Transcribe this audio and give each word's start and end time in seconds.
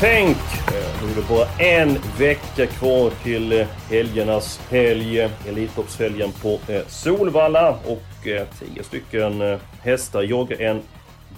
Tänk! 0.00 0.36
Då 1.00 1.06
Nu 1.06 1.12
är 1.12 1.16
det 1.16 1.28
bara 1.28 1.46
en 1.58 1.98
vecka 2.18 2.66
kvar 2.66 3.10
till 3.22 3.52
eh, 3.52 3.66
helgernas 3.90 4.60
helg. 4.70 5.20
Eh, 5.20 5.48
Elitloppshelgen 5.48 6.32
på 6.42 6.58
eh, 6.72 6.86
Solvalla. 6.86 7.70
Och 7.70 8.02
tio 8.58 8.82
stycken 8.82 9.58
hästar 9.82 10.22
jagar 10.22 10.60
en 10.60 10.80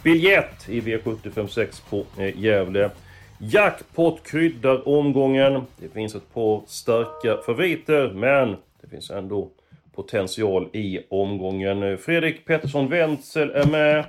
biljett 0.03 0.69
i 0.69 0.81
V756 0.81 1.83
på 1.91 2.05
Gävle. 2.35 2.91
Jackpot 3.39 4.23
kryddar 4.27 4.89
omgången. 4.89 5.63
Det 5.77 5.89
finns 5.89 6.15
ett 6.15 6.35
par 6.35 6.63
starka 6.67 7.37
favoriter, 7.47 8.13
men 8.15 8.57
det 8.83 8.89
finns 8.91 9.11
ändå 9.11 9.49
potential 9.95 10.69
i 10.73 11.01
omgången. 11.11 11.99
Fredrik 11.99 12.47
Pettersson 12.47 12.89
Wenzel 12.89 13.51
är 13.51 13.67
med. 13.67 14.05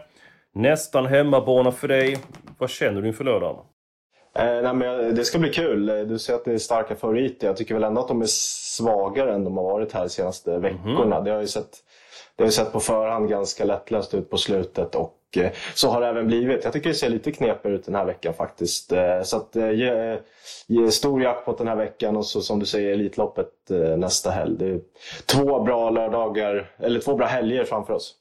Nästan 0.53 1.05
hemmabana 1.05 1.71
för 1.71 1.87
dig. 1.87 2.17
Vad 2.57 2.69
känner 2.69 3.01
du 3.01 3.07
inför 3.07 3.23
lördagen? 3.23 3.65
Eh, 4.39 4.61
nej, 4.61 4.73
men 4.73 5.15
det 5.15 5.25
ska 5.25 5.39
bli 5.39 5.49
kul. 5.49 5.85
Du 5.85 6.19
säger 6.19 6.39
att 6.39 6.45
det 6.45 6.53
är 6.53 6.57
starka 6.57 6.95
favoriter. 6.95 7.47
Jag 7.47 7.57
tycker 7.57 7.73
väl 7.73 7.83
ändå 7.83 8.01
att 8.01 8.07
de 8.07 8.21
är 8.21 8.29
svagare 8.29 9.33
än 9.33 9.43
de 9.43 9.57
har 9.57 9.63
varit 9.63 9.93
här 9.93 10.01
de 10.01 10.09
senaste 10.09 10.59
veckorna. 10.59 11.21
Det 11.21 11.31
har 11.31 11.41
ju 11.41 11.47
sett, 11.47 11.71
det 12.35 12.43
har 12.43 12.47
ju 12.47 12.51
sett 12.51 12.71
på 12.71 12.79
förhand 12.79 13.29
ganska 13.29 13.65
lättlöst 13.65 14.13
ut 14.13 14.29
på 14.29 14.37
slutet 14.37 14.95
och 14.95 15.15
eh, 15.37 15.51
så 15.73 15.89
har 15.89 16.01
det 16.01 16.07
även 16.07 16.27
blivit. 16.27 16.63
Jag 16.63 16.73
tycker 16.73 16.89
det 16.89 16.95
ser 16.95 17.09
lite 17.09 17.31
knepigare 17.31 17.75
ut 17.75 17.85
den 17.85 17.95
här 17.95 18.05
veckan 18.05 18.33
faktiskt. 18.33 18.91
Eh, 18.91 19.21
så 19.23 19.37
att 19.37 19.55
eh, 19.55 19.71
ge, 19.71 20.19
ge 20.67 20.91
stor 20.91 21.21
jackpot 21.21 21.57
den 21.57 21.67
här 21.67 21.75
veckan 21.75 22.17
och 22.17 22.25
så 22.25 22.41
som 22.41 22.59
du 22.59 22.65
säger 22.65 22.93
Elitloppet 22.93 23.71
eh, 23.71 23.97
nästa 23.97 24.31
helg. 24.31 24.55
Det 24.57 24.65
är 24.65 24.79
två 25.25 25.63
bra 25.63 25.89
lördagar, 25.89 26.71
eller 26.77 26.99
två 26.99 27.15
bra 27.15 27.27
helger 27.27 27.63
framför 27.63 27.93
oss. 27.93 28.15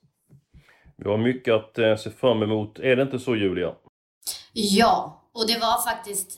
Vi 0.97 1.11
har 1.11 1.17
mycket 1.17 1.55
att 1.55 1.79
eh, 1.79 1.97
se 1.97 2.11
fram 2.11 2.43
emot. 2.43 2.79
Är 2.79 2.97
det 2.97 3.03
inte 3.03 3.19
så 3.19 3.37
Julia? 3.37 3.73
Ja, 4.53 5.18
och 5.39 5.47
det 5.47 5.59
var 5.59 5.83
faktiskt, 5.91 6.31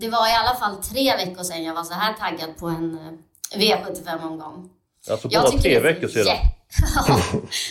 det 0.00 0.08
var 0.08 0.28
i 0.28 0.34
alla 0.40 0.54
fall 0.60 0.76
tre 0.82 1.16
veckor 1.16 1.42
sedan 1.42 1.64
jag 1.64 1.74
var 1.74 1.84
så 1.84 1.94
här 1.94 2.12
taggad 2.12 2.56
på 2.56 2.66
en 2.66 2.98
eh, 2.98 3.58
V75-omgång. 3.58 4.70
Alltså 5.10 5.28
bara 5.28 5.50
tre 5.50 5.80
veckor 5.80 6.08
sedan. 6.08 6.24
ja, 6.96 7.18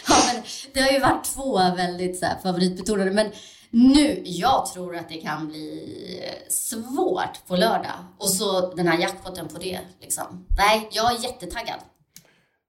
ja, 0.08 0.16
men 0.34 0.44
det 0.74 0.82
har 0.82 0.92
ju 0.92 1.00
varit 1.00 1.24
två 1.24 1.58
väldigt 1.58 2.20
så 2.20 2.26
här, 2.26 2.40
favoritbetonade. 2.44 3.12
Men 3.12 3.32
nu, 3.70 4.22
jag 4.26 4.66
tror 4.66 4.96
att 4.96 5.09
det 5.09 5.18
kan 5.18 5.48
bli 5.48 6.24
eh, 6.24 6.50
svårt 6.50 7.48
på 7.48 7.56
lördag. 7.56 8.00
Och 8.18 8.30
så 8.30 8.76
den 8.76 8.88
här 8.88 9.00
jackpotten 9.00 9.48
på 9.48 9.59
det. 9.59 9.80
Liksom. 10.02 10.46
Nej, 10.58 10.90
jag 10.92 11.12
är 11.16 11.24
jättetaggad. 11.24 11.80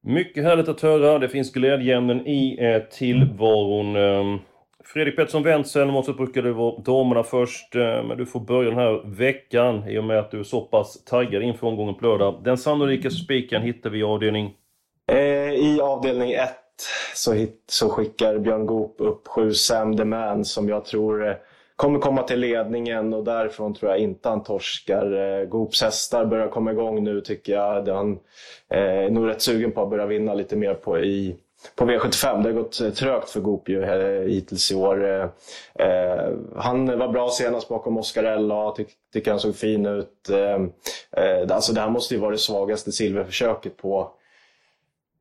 Mycket 0.05 0.45
härligt 0.45 0.69
att 0.69 0.81
höra. 0.81 1.19
Det 1.19 1.29
finns 1.29 1.53
glädjeämnen 1.53 2.27
i 2.27 2.59
eh, 2.61 2.83
tillvaron. 2.99 3.97
Eh, 3.97 4.41
Fredrik 4.85 5.17
Pettersson 5.17 5.43
Wenzel, 5.43 5.87
normalt 5.87 6.17
brukar 6.17 6.43
det 6.43 6.53
vara 6.53 6.79
damerna 6.79 7.23
först. 7.23 7.75
Eh, 7.75 7.81
men 7.81 8.17
du 8.17 8.27
får 8.27 8.41
börja 8.41 8.71
den 8.71 8.79
här 8.79 9.03
veckan 9.05 9.89
i 9.89 9.99
och 9.99 10.05
med 10.05 10.19
att 10.19 10.31
du 10.31 10.41
är 10.41 10.45
så 10.45 10.61
pass 10.61 11.05
taggad 11.05 11.43
inför 11.43 11.67
omgången 11.67 11.95
på 11.95 12.07
lördag. 12.07 12.41
Den 12.45 12.59
sannolika 12.59 13.11
spiken 13.11 13.63
hittar 13.63 13.91
vi 13.91 13.99
i 13.99 14.03
avdelning... 14.03 14.55
Eh, 15.07 15.53
I 15.55 15.81
avdelning 15.83 16.33
1 16.33 16.51
så, 17.15 17.33
hit, 17.33 17.65
så 17.67 17.89
skickar 17.89 18.39
Björn 18.39 18.67
Goop 18.67 18.95
upp 18.99 19.29
sju 19.29 19.53
Sam 19.53 19.97
the 19.97 20.05
Man 20.05 20.45
som 20.45 20.69
jag 20.69 20.85
tror 20.85 21.29
eh, 21.29 21.35
kommer 21.77 21.99
komma 21.99 22.23
till 22.23 22.41
ledningen 22.41 23.15
och 23.15 23.25
därifrån 23.25 23.75
tror 23.75 23.91
jag 23.91 24.01
inte 24.01 24.29
han 24.29 24.43
torskar. 24.43 25.41
Eh, 25.41 25.45
Goops 25.45 25.83
hästar 25.83 26.25
börjar 26.25 26.49
komma 26.49 26.73
igång 26.73 27.05
nu 27.05 27.21
tycker 27.21 27.53
jag. 27.53 27.89
Han 27.89 28.19
är 28.69 29.11
nog 29.11 29.29
rätt 29.29 29.43
sugen 29.43 29.73
på 29.73 29.83
att 29.83 29.91
börja 29.91 30.07
vinna 30.07 30.35
lite 30.35 30.57
mer 30.57 30.75
på, 30.75 30.99
i, 30.99 31.37
på 31.77 31.85
V75. 31.85 32.43
Det 32.43 32.49
har 32.49 32.53
gått 32.53 32.81
eh, 32.81 32.91
trögt 32.91 33.31
för 33.31 33.41
Goop 33.41 33.69
ju, 33.69 33.83
eh, 33.83 34.29
hittills 34.29 34.73
i 34.73 34.75
år. 34.75 35.31
Eh, 35.75 36.31
han 36.57 36.99
var 36.99 37.09
bra 37.09 37.31
senast 37.31 37.69
bakom 37.69 37.99
Oscar 37.99 38.25
L.A. 38.25 38.75
Ty, 38.77 38.85
tycker 39.13 39.31
han 39.31 39.41
såg 39.41 39.57
fin 39.57 39.87
ut. 39.87 40.31
Eh, 40.31 41.47
alltså 41.51 41.73
det 41.73 41.81
här 41.81 41.91
måste 41.91 42.15
ju 42.15 42.21
vara 42.21 42.31
det 42.31 42.39
svagaste 42.39 42.93
silverförsöket 42.93 43.77
på 43.77 44.11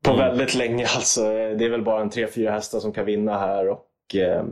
på 0.04 0.14
väldigt 0.14 0.56
länge. 0.56 0.88
Alltså, 0.96 1.24
det 1.24 1.66
är 1.66 1.70
väl 1.70 1.84
bara 1.84 2.02
en 2.02 2.10
tre, 2.10 2.28
fyra 2.28 2.52
hästar 2.52 2.80
som 2.80 2.92
kan 2.92 3.06
vinna 3.06 3.38
här. 3.40 3.70
Och, 3.70 4.16
eh, 4.16 4.44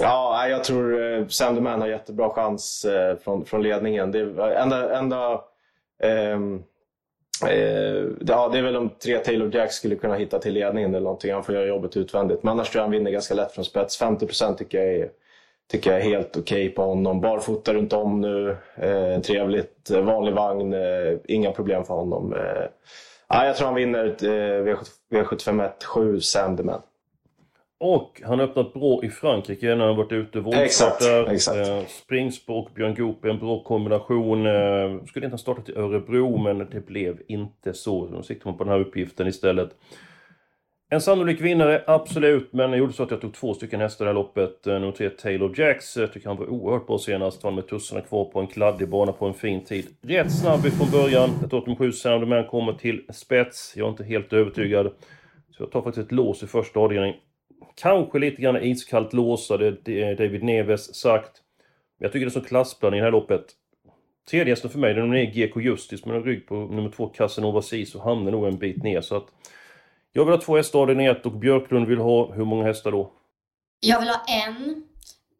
ja, 0.00 0.48
jag 0.48 0.64
tror 0.64 1.02
eh, 1.02 1.26
Sam 1.26 1.54
the 1.54 1.60
Man 1.60 1.80
har 1.80 1.88
jättebra 1.88 2.30
chans 2.30 2.86
från, 3.24 3.44
från 3.44 3.62
ledningen. 3.62 4.12
Det 4.12 4.20
enda, 4.56 4.98
enda, 4.98 5.40
ehm, 6.02 6.54
eh, 6.54 6.60
ja, 8.26 8.48
det 8.48 8.58
är 8.58 8.62
väl 8.62 8.76
om 8.76 8.90
tre 9.04 9.18
Taylor 9.18 9.54
Jack 9.54 9.72
skulle 9.72 9.96
kunna 9.96 10.14
hitta 10.14 10.38
till 10.38 10.54
ledningen 10.54 10.90
eller 10.90 11.04
någonting. 11.04 11.32
Han 11.32 11.44
får 11.44 11.54
göra 11.54 11.66
jobbet 11.66 11.96
utvändigt. 11.96 12.42
Men 12.42 12.50
annars 12.52 12.70
tror 12.70 12.80
jag 12.80 12.84
han 12.84 12.90
vinner 12.90 13.10
ganska 13.10 13.34
lätt 13.34 13.52
från 13.52 13.64
spets. 13.64 14.00
50% 14.02 14.56
tycker 14.56 14.78
jag 14.78 14.94
är, 14.94 15.08
tycker 15.70 15.90
jag 15.90 16.00
är 16.00 16.04
helt 16.04 16.36
okej 16.36 16.68
på 16.68 16.82
honom. 16.82 17.20
Barfota 17.20 17.74
runt 17.74 17.92
om 17.92 18.20
nu. 18.20 18.56
Eh, 18.76 19.20
trevligt. 19.20 19.90
Eh, 19.90 20.00
vanlig 20.00 20.34
vagn. 20.34 20.72
Eh, 20.72 21.18
inga 21.24 21.52
problem 21.52 21.84
för 21.84 21.94
honom. 21.94 22.32
Eh, 22.32 22.64
Ja, 23.34 23.46
jag 23.46 23.56
tror 23.56 23.66
han 23.66 23.74
vinner 23.74 24.04
eh, 24.04 24.76
V75 25.10 25.70
7 25.84 26.20
Sam. 26.20 26.56
Och 27.84 28.22
han 28.24 28.38
har 28.38 28.46
öppnat 28.46 28.72
bra 28.72 29.04
i 29.04 29.08
Frankrike 29.08 29.74
när 29.74 29.86
han 29.86 29.96
varit 29.96 30.12
ute 30.12 30.38
och 30.38 30.54
Exakt, 30.54 30.92
voltstartar. 31.02 31.32
exakt. 31.32 31.68
Eh, 31.68 31.86
Springsbo 31.86 32.54
och 32.54 32.70
Björn 32.74 32.94
Goop 32.94 33.24
är 33.24 33.28
en 33.28 33.38
bra 33.38 33.62
kombination. 33.62 34.46
Eh, 34.46 35.04
skulle 35.06 35.26
inte 35.26 35.32
ha 35.34 35.38
startat 35.38 35.68
i 35.68 35.72
Örebro, 35.76 36.36
men 36.38 36.58
det 36.58 36.86
blev 36.86 37.20
inte 37.28 37.74
så. 37.74 38.06
De 38.06 38.22
siktar 38.22 38.50
man 38.50 38.58
på 38.58 38.64
den 38.64 38.72
här 38.72 38.80
uppgiften 38.80 39.26
istället. 39.26 39.70
En 40.90 41.00
sannolik 41.00 41.40
vinnare, 41.40 41.84
absolut. 41.86 42.52
Men 42.52 42.70
jag 42.70 42.78
gjorde 42.78 42.92
så 42.92 43.02
att 43.02 43.10
jag 43.10 43.20
tog 43.20 43.34
två 43.34 43.54
stycken 43.54 43.80
hästar 43.80 44.04
i 44.04 44.06
det 44.06 44.10
här 44.10 44.14
loppet. 44.14 44.66
Eh, 44.66 44.72
Nummer 44.74 44.92
tre, 44.92 45.10
Taylor 45.10 45.60
Jacks. 45.60 45.96
Jag 45.96 46.12
tycker 46.12 46.28
han 46.28 46.36
var 46.36 46.46
oerhört 46.46 46.86
bra 46.86 46.98
senast. 46.98 47.44
Vann 47.44 47.54
med 47.54 47.68
tussarna 47.68 48.00
kvar 48.00 48.24
på 48.24 48.40
en 48.40 48.46
kladdig 48.46 48.88
bana 48.88 49.12
på 49.12 49.26
en 49.26 49.34
fin 49.34 49.64
tid. 49.64 49.86
Rätt 50.02 50.32
snabb 50.32 50.66
ifrån 50.66 50.88
början. 50.92 51.30
Jag 51.40 51.50
tror 51.50 51.60
att 51.60 51.66
de 51.66 51.76
sju 51.76 51.92
Sound 51.92 52.26
Man 52.28 52.44
kommer 52.46 52.72
till 52.72 53.02
spets. 53.12 53.74
Jag 53.76 53.86
är 53.86 53.90
inte 53.90 54.04
helt 54.04 54.32
övertygad. 54.32 54.86
Så 55.50 55.62
jag 55.62 55.70
tar 55.70 55.82
faktiskt 55.82 56.06
ett 56.06 56.12
lås 56.12 56.42
i 56.42 56.46
första 56.46 56.80
avdelningen. 56.80 57.16
Kanske 57.74 58.18
lite 58.18 58.42
grann 58.42 58.62
iskallt 58.62 59.12
lås, 59.12 59.50
hade 59.50 59.70
David 60.14 60.42
Neves 60.42 60.94
sagt. 60.94 61.32
Men 61.98 62.04
jag 62.04 62.12
tycker 62.12 62.26
det 62.26 62.30
är 62.30 62.32
som 62.32 62.42
klassblandning 62.42 62.98
i 62.98 63.00
det 63.00 63.06
här 63.06 63.12
loppet. 63.12 63.44
Tredje 64.30 64.52
hästen 64.52 64.70
för 64.70 64.78
mig, 64.78 64.94
den 64.94 65.14
är 65.14 65.24
GK 65.24 65.60
Justis 65.60 66.04
med 66.04 66.16
en 66.16 66.24
rygg 66.24 66.46
på 66.46 66.54
nummer 66.54 66.90
två, 66.90 67.06
Casanova 67.06 67.62
Sis, 67.62 67.94
och 67.94 68.02
hamnar 68.02 68.32
nog 68.32 68.46
en 68.46 68.58
bit 68.58 68.82
ner. 68.82 69.00
Så 69.00 69.16
att 69.16 69.26
jag 70.12 70.24
vill 70.24 70.34
ha 70.34 70.40
två 70.40 70.56
hästar 70.56 70.78
i 70.78 70.82
avdelning 70.82 71.06
ett 71.06 71.26
och 71.26 71.32
Björklund 71.32 71.86
vill 71.86 71.98
ha 71.98 72.32
hur 72.32 72.44
många 72.44 72.64
hästar 72.64 72.92
då? 72.92 73.12
Jag 73.80 74.00
vill 74.00 74.08
ha 74.08 74.24
en. 74.28 74.84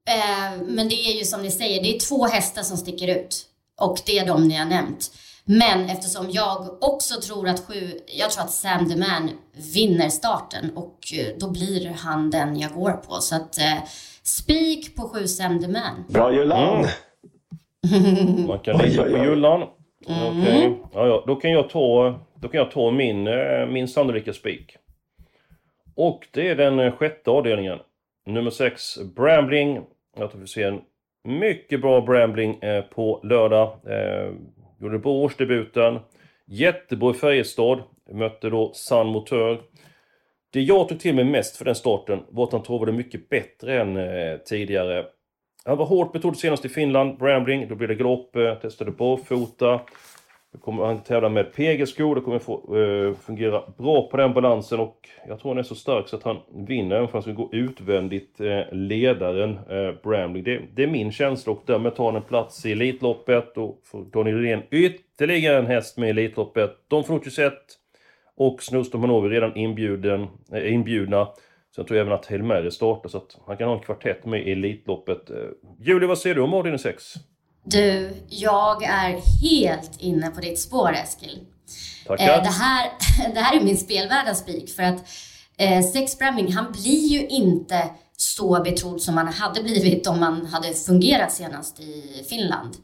Eh, 0.09 0.62
men 0.66 0.88
det 0.88 0.94
är 0.94 1.19
ju 1.19 1.25
som 1.25 1.43
ni 1.43 1.50
säger, 1.50 1.82
det 1.82 1.97
är 1.97 1.99
två 1.99 2.26
hästar 2.26 2.62
som 2.62 2.76
sticker 2.76 3.19
ut. 3.19 3.47
Och 3.81 3.99
det 4.06 4.19
är 4.19 4.26
de 4.26 4.49
ni 4.49 4.54
har 4.54 4.66
nämnt. 4.66 5.10
Men 5.44 5.84
eftersom 5.84 6.30
jag 6.30 6.82
också 6.82 7.20
tror 7.20 7.48
att 7.48 7.60
sju, 7.60 7.91
jag 8.06 8.30
tror 8.30 8.44
att 8.44 8.50
Sam 8.50 8.88
the 8.88 8.97
Man 8.97 9.30
vinner 9.75 10.08
starten 10.08 10.70
och 10.76 10.98
eh, 11.19 11.36
då 11.38 11.50
blir 11.50 11.91
han 11.91 12.30
den 12.30 12.58
jag 12.58 12.72
går 12.72 12.93
på. 12.93 13.14
Så 13.14 13.37
att 13.37 13.58
eh, 13.58 13.84
spik 14.22 14.96
på 14.96 15.08
sju 15.08 15.26
Sam 15.26 15.61
the 15.61 15.69
Man. 15.69 16.05
Bra 16.08 16.32
Julan! 16.32 16.69
Mm. 16.75 16.87
Man 18.46 18.58
kan 18.58 18.78
lita 18.78 19.02
på. 19.02 19.08
Jullan. 19.08 19.69
Mm. 20.08 20.40
Okej. 20.40 20.78
Ja, 20.93 21.06
ja. 21.06 21.25
Då 21.26 21.37
kan 21.37 21.50
jag 21.50 21.70
ta, 21.70 22.20
då 22.34 22.49
kan 22.49 22.58
jag 22.58 22.70
ta 22.70 22.90
min, 22.90 23.26
eh, 23.26 23.66
min 23.66 23.88
sannolika 23.88 24.32
spik. 24.32 24.76
Och 25.94 26.28
det 26.31 26.49
är 26.49 26.56
den 26.56 26.78
eh, 26.78 26.93
sjätte 26.93 27.31
avdelningen. 27.31 27.78
Nummer 28.26 28.50
6, 28.50 28.99
Brambling. 29.16 29.81
Jag 30.16 30.31
tror 30.31 30.40
vi 30.40 30.46
ser 30.46 30.69
en 30.69 30.81
mycket 31.25 31.81
bra 31.81 32.00
Brambling 32.00 32.62
eh, 32.62 32.82
på 32.84 33.20
lördag. 33.22 33.69
Eh, 33.87 34.32
gjorde 34.82 34.99
bra 34.99 35.12
årsdebuten. 35.12 35.99
Jättebra 36.46 37.11
i 37.11 37.14
Färjestad. 37.14 37.82
Mötte 38.11 38.50
då 38.50 38.73
San 38.75 39.06
Motör. 39.06 39.61
Det 40.52 40.61
jag 40.61 40.88
tog 40.88 41.00
till 41.00 41.14
mig 41.14 41.25
mest 41.25 41.56
för 41.56 41.64
den 41.64 41.75
starten 41.75 42.20
var 42.29 42.44
att 42.44 42.52
han 42.52 42.62
travade 42.62 42.93
mycket 42.93 43.29
bättre 43.29 43.81
än 43.81 43.96
eh, 43.96 44.37
tidigare. 44.37 45.06
Han 45.64 45.79
var 45.79 45.87
hårt 45.87 46.12
betrodd 46.12 46.37
senast 46.37 46.64
i 46.64 46.69
Finland, 46.69 47.19
Brambling. 47.19 47.69
Då 47.69 47.75
blev 47.75 47.88
det 47.88 47.94
galopp, 47.94 48.37
eh, 48.37 48.55
testade 48.55 48.90
barfota 48.90 49.81
kommer 50.60 50.84
han 50.84 51.02
tävla 51.02 51.28
med 51.28 51.52
PG-skor, 51.52 52.14
det 52.14 52.20
kommer 52.20 52.38
få, 52.38 52.76
eh, 52.76 53.14
fungera 53.14 53.62
bra 53.78 54.08
på 54.08 54.16
den 54.16 54.34
balansen 54.34 54.81
och 54.81 55.08
jag 55.28 55.40
tror 55.40 55.50
han 55.50 55.58
är 55.58 55.62
så 55.62 55.75
stark 55.75 56.08
så 56.08 56.16
att 56.16 56.22
han 56.22 56.37
vinner 56.66 56.96
även 56.96 57.08
fast 57.08 57.26
han 57.26 57.34
ska 57.34 57.43
gå 57.43 57.49
utvändigt 57.52 58.40
eh, 58.40 58.60
ledaren 58.72 59.58
eh, 59.70 59.94
Brambling. 60.02 60.44
Det, 60.44 60.60
det, 60.75 60.82
är 60.82 60.87
min 60.87 61.12
känsla 61.12 61.52
och 61.52 61.62
därmed 61.66 61.94
tar 61.94 62.04
han 62.04 62.16
en 62.16 62.22
plats 62.22 62.66
i 62.66 62.72
Elitloppet 62.72 63.58
och 63.58 63.81
får 63.84 64.04
Daniel 64.04 64.40
Redén 64.40 64.62
ytterligare 64.70 65.58
en 65.58 65.66
häst 65.66 65.99
med 65.99 66.06
i 66.06 66.10
Elitloppet. 66.10 66.70
De 66.88 67.04
får 67.04 67.20
21 67.20 67.52
och 68.37 68.62
Snusdom 68.62 69.00
Hanover 69.00 69.28
redan 69.28 69.56
inbjuden, 69.56 70.26
eh, 70.52 70.72
inbjudna. 70.72 71.28
Sen 71.76 71.84
tror 71.84 71.96
jag 71.96 72.06
även 72.06 72.19
att 72.19 72.26
Hail 72.26 72.43
Mary 72.43 72.70
startar 72.70 73.08
så 73.08 73.19
att 73.19 73.38
han 73.46 73.56
kan 73.56 73.69
ha 73.69 73.75
en 73.75 73.82
kvartett 73.82 74.25
med 74.25 74.49
i 74.49 74.52
Elitloppet. 74.52 75.31
Eh, 75.31 75.37
Julie, 75.81 76.08
vad 76.08 76.19
säger 76.19 76.34
du 76.34 76.43
om 76.43 76.54
avdelning 76.54 76.78
6? 76.78 77.14
Du, 77.64 78.17
jag 78.29 78.82
är 78.82 79.20
helt 79.43 80.00
inne 80.00 80.31
på 80.31 80.41
ditt 80.41 80.61
spår 80.61 80.93
Eskil. 80.93 81.38
Tackar. 82.06 82.38
Eh, 82.38 82.43
det, 82.43 82.50
här, 82.50 82.91
det 83.35 83.41
här 83.41 83.56
är 83.56 83.61
min 83.61 83.79
spelvärda 83.79 84.35
spik 84.35 84.76
för 84.76 84.82
att 84.82 85.05
eh, 85.56 85.82
Sex 85.82 86.19
Bramming, 86.19 86.53
han 86.53 86.73
blir 86.73 87.09
ju 87.09 87.26
inte 87.26 87.91
så 88.17 88.62
betrodd 88.64 89.03
som 89.03 89.17
han 89.17 89.29
hade 89.29 89.62
blivit 89.62 90.06
om 90.06 90.23
han 90.23 90.47
hade 90.47 90.75
fungerat 90.75 91.32
senast 91.32 91.81
i 91.81 92.25
Finland. 92.29 92.76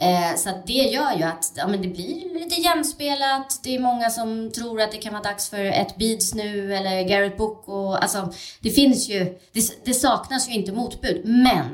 Eh, 0.00 0.36
så 0.36 0.50
det 0.66 0.72
gör 0.72 1.16
ju 1.16 1.22
att 1.22 1.52
ja, 1.56 1.66
men 1.66 1.82
det 1.82 1.88
blir 1.88 2.34
lite 2.40 2.60
jämspelat. 2.60 3.60
Det 3.62 3.74
är 3.74 3.78
många 3.78 4.10
som 4.10 4.52
tror 4.52 4.80
att 4.80 4.92
det 4.92 4.98
kan 4.98 5.12
vara 5.12 5.22
dags 5.22 5.50
för 5.50 5.64
ett 5.64 5.96
Beads 5.96 6.34
nu 6.34 6.74
eller 6.74 7.02
Garrett 7.02 7.36
Book. 7.36 7.68
Och, 7.68 8.02
alltså, 8.02 8.32
det 8.60 8.70
finns 8.70 9.08
ju, 9.08 9.38
det, 9.52 9.84
det 9.84 9.94
saknas 9.94 10.48
ju 10.48 10.54
inte 10.54 10.72
motbud. 10.72 11.22
Men 11.24 11.64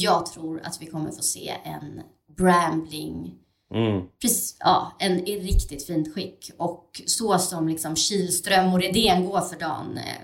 jag 0.00 0.26
tror 0.26 0.60
att 0.64 0.82
vi 0.82 0.86
kommer 0.86 1.10
få 1.10 1.22
se 1.22 1.56
en 1.64 2.02
Brambling 2.36 3.40
Mm. 3.74 4.02
Precis, 4.20 4.56
ja, 4.60 4.96
en 4.98 5.28
i 5.28 5.40
riktigt 5.40 5.86
fint 5.86 6.14
skick. 6.14 6.50
Och 6.58 7.00
så 7.06 7.38
som 7.38 7.68
liksom 7.68 7.96
Kihlström 7.96 8.72
och 8.72 8.80
Redén 8.80 9.24
går 9.24 9.40
för 9.40 9.58
dagen. 9.58 9.98
Eh, 9.98 10.22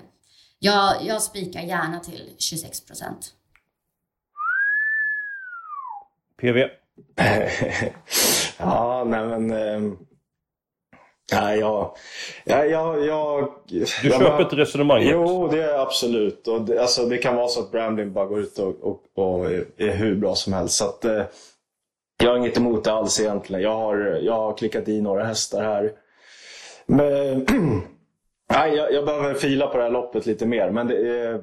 jag, 0.59 1.05
jag 1.07 1.23
spikar 1.23 1.61
gärna 1.61 2.01
till 2.01 2.35
26 2.39 2.87
procent. 2.87 3.33
PV? 6.41 6.69
ja, 8.59 9.05
nej 9.07 9.27
men... 9.27 9.51
Eh, 9.51 9.93
nej, 11.33 11.59
jag... 11.59 11.97
Ja, 12.45 12.65
jag, 12.65 13.07
jag, 13.07 13.53
du 13.69 13.79
jag, 13.79 13.89
köper 13.89 14.43
inte 14.43 14.57
resonemanget? 14.57 15.09
Jo, 15.13 15.49
det 15.49 15.63
är 15.63 15.79
absolut. 15.79 16.49
Och 16.49 16.63
det, 16.63 16.81
alltså, 16.81 17.07
det 17.07 17.19
kan 17.19 17.37
vara 17.37 17.49
så 17.49 17.61
att 17.61 17.71
Brambling 17.71 18.13
bara 18.13 18.27
går 18.27 18.41
ut 18.41 18.59
och, 18.59 18.75
och, 18.81 19.01
och 19.15 19.51
är 19.77 19.93
hur 19.93 20.15
bra 20.15 20.35
som 20.35 20.53
helst. 20.53 20.75
Så 20.75 20.85
att, 20.85 21.05
eh, 21.05 21.23
jag 22.23 22.31
har 22.31 22.37
inget 22.37 22.57
emot 22.57 22.85
det 22.85 22.93
alls 22.93 23.21
egentligen. 23.21 23.63
Jag 23.63 23.75
har, 23.75 23.97
jag 24.23 24.33
har 24.33 24.57
klickat 24.57 24.89
i 24.89 25.01
några 25.01 25.25
hästar 25.25 25.63
här. 25.63 25.93
Men, 26.87 27.47
nej, 28.53 28.75
jag, 28.75 28.93
jag 28.93 29.07
behöver 29.07 29.35
fila 29.35 29.67
på 29.67 29.77
det 29.77 29.83
här 29.83 29.91
loppet 29.91 30.27
lite 30.27 30.47
mer. 30.47 30.71
Men 30.71 30.87
det, 30.87 31.41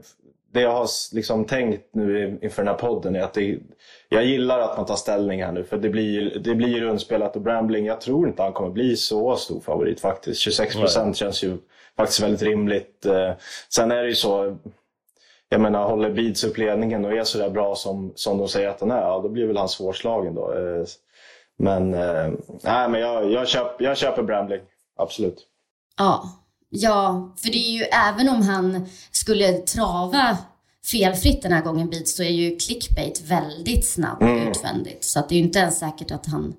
det 0.54 0.62
jag 0.62 0.72
har 0.72 0.88
liksom 1.14 1.46
tänkt 1.46 1.96
nu 1.96 2.40
inför 2.42 2.64
den 2.64 2.68
här 2.68 2.80
podden 2.80 3.16
är 3.16 3.22
att 3.22 3.34
det, 3.34 3.60
jag 4.10 4.26
gillar 4.26 4.60
att 4.60 4.78
man 4.78 4.86
tar 4.86 4.96
ställning 4.96 5.44
här 5.44 5.52
nu. 5.52 5.64
För 5.64 5.78
det 5.78 5.90
blir, 5.90 6.40
det 6.40 6.56
blir 6.56 6.82
rundspelat 6.82 7.36
och 7.36 7.42
Brambling, 7.42 7.86
jag 7.86 8.02
tror 8.02 8.28
inte 8.28 8.44
han 8.44 8.54
kommer 8.54 8.70
bli 8.70 8.96
så 8.96 9.36
stor 9.36 9.60
favorit 9.60 10.00
faktiskt. 10.00 10.42
26 10.42 10.76
procent 10.76 11.18
känns 11.18 11.44
ju 11.44 11.58
faktiskt 11.98 12.20
väldigt 12.20 12.42
rimligt. 12.42 13.06
Eh, 13.06 13.32
sen 13.70 13.92
är 13.92 14.04
det 14.04 14.10
ju 14.10 14.16
så, 14.16 14.58
jag 15.50 15.62
menar 15.62 15.88
håller 15.88 16.10
Beads 16.10 16.44
upp 16.44 16.58
ledningen 16.58 17.06
och 17.06 17.14
är 17.14 17.24
sådär 17.24 17.50
bra 17.50 17.76
som, 17.76 18.12
som 18.16 18.38
de 18.38 18.48
säger 18.48 18.70
att 18.70 18.82
han 18.82 18.92
är, 18.92 19.02
ja, 19.02 19.20
då 19.24 19.30
blir 19.30 19.48
väl 19.48 19.58
han 19.58 19.70
svårslagen 19.70 20.36
då. 20.36 20.54
Eh, 20.54 20.86
men, 21.58 21.94
eh, 21.94 22.32
nej, 22.64 22.90
men 22.90 23.02
jag, 23.02 23.32
jag, 23.32 23.48
köp, 23.48 23.82
jag 23.82 23.98
köper 23.98 24.24
Brambling, 24.24 24.62
absolut. 24.98 25.48
Ja, 25.98 26.24
ja, 26.74 27.34
för 27.38 27.50
det 27.50 27.58
är 27.58 27.72
ju 27.72 27.84
även 27.84 28.30
om 28.30 28.42
han 28.42 28.88
skulle 29.12 29.54
trava 29.54 30.38
felfritt 30.92 31.42
den 31.42 31.52
här 31.52 31.62
gången 31.62 31.90
Beats 31.90 32.16
så 32.16 32.24
är 32.24 32.30
ju 32.30 32.56
clickbait 32.56 33.22
väldigt 33.22 33.88
snabb 33.88 34.22
mm. 34.22 34.48
utvändigt. 34.48 35.04
Så 35.04 35.20
att 35.20 35.30
det 35.30 35.36
är 35.36 35.38
ju 35.38 35.44
inte 35.44 35.60
ens 35.60 35.80
säkert 35.80 36.12
att 36.12 36.26
han 36.26 36.54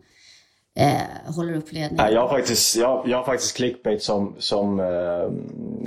eh, 0.77 1.35
håller 1.35 1.57
upp 1.57 1.73
ledningen. 1.73 2.13
Jag, 2.13 2.21
har 2.21 2.29
faktiskt, 2.29 2.77
jag, 2.77 3.09
jag 3.09 3.17
har 3.17 3.25
faktiskt 3.25 3.57
clickbait 3.57 4.03
som, 4.03 4.35
som 4.39 4.81
eh, 4.81 4.87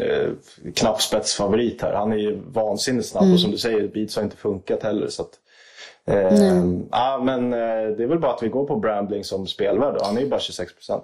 eh, 0.06 0.30
knappspetsfavorit 0.76 1.82
här. 1.82 1.94
Han 1.94 2.12
är 2.12 2.18
ju 2.18 2.42
vansinnigt 2.48 3.08
snabb 3.08 3.24
mm. 3.24 3.34
och 3.34 3.40
som 3.40 3.52
du 3.52 3.58
säger, 3.58 3.88
Beats 3.88 4.16
har 4.16 4.24
inte 4.24 4.38
funkat 4.38 4.84
heller. 4.84 5.08
Så 5.08 5.22
att, 5.22 5.34
eh, 6.06 6.64
ja, 6.92 7.22
men 7.24 7.54
eh, 7.54 7.96
det 7.98 8.04
är 8.04 8.08
väl 8.08 8.20
bara 8.20 8.34
att 8.34 8.44
vi 8.44 8.50
går 8.50 8.66
på 8.66 8.76
Brambling 8.76 9.24
som 9.24 9.48
spelvärd. 9.48 9.98
Han 10.02 10.18
är 10.18 10.22
ju 10.22 10.30
bara 10.30 10.40
26 10.40 10.74
procent. 10.74 11.04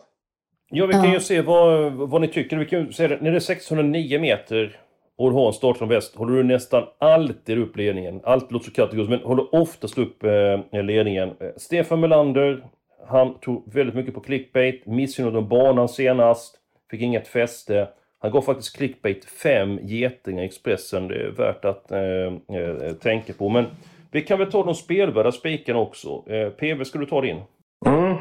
Ja, 0.76 0.86
vi 0.86 0.94
kan 0.94 1.12
ju 1.12 1.20
se 1.20 1.42
vad, 1.42 1.92
vad 1.92 2.22
ni 2.22 2.28
tycker. 2.28 2.58
Vi 2.58 2.66
kan 2.66 2.94
se 2.94 3.08
det. 3.08 3.22
När 3.22 3.32
det 3.32 3.38
är 3.38 3.40
609 3.40 4.20
meter 4.20 4.78
och 5.18 5.30
du 5.30 5.36
har 5.36 5.48
en 5.48 5.54
start 5.54 5.78
som 5.78 5.90
väst 5.90 6.16
håller 6.16 6.36
du 6.36 6.44
nästan 6.44 6.84
alltid 6.98 7.58
upp 7.58 7.78
ledningen. 7.78 8.22
Allt 8.24 8.52
låter 8.52 8.66
så 8.66 8.72
kategoriskt, 8.72 9.10
men 9.10 9.20
håller 9.20 9.56
oftast 9.56 9.98
upp 9.98 10.24
eh, 10.24 10.84
ledningen. 10.84 11.30
Eh, 11.40 11.48
Stefan 11.58 12.00
Melander, 12.00 12.64
han 13.08 13.40
tog 13.40 13.74
väldigt 13.74 13.96
mycket 13.96 14.14
på 14.14 14.20
clickbait, 14.20 14.86
missgynnade 14.86 15.42
banan 15.42 15.90
senast, 15.90 16.56
fick 16.92 17.02
inget 17.02 17.28
fäste. 17.28 17.88
Han 18.20 18.32
gav 18.32 18.42
faktiskt 18.42 18.78
clickbait 18.78 19.26
fem 19.26 19.80
getingar 19.82 20.44
i 20.44 20.46
Expressen, 20.46 21.08
det 21.08 21.16
är 21.16 21.32
värt 21.32 21.66
att 21.66 21.92
eh, 21.92 22.58
eh, 22.58 22.94
tänka 22.94 23.34
på. 23.34 23.50
Men 23.50 23.66
vi 24.12 24.22
kan 24.22 24.40
väl 24.40 24.52
ta 24.52 24.64
de 24.64 24.76
spelvärda 24.76 25.32
spikarna 25.32 25.80
också. 25.80 26.24
Eh, 26.28 26.50
PV, 26.50 26.86
ska 26.86 27.00
du 27.00 27.06
ta 27.06 27.22
din? 27.22 27.42
Mm 27.86 28.13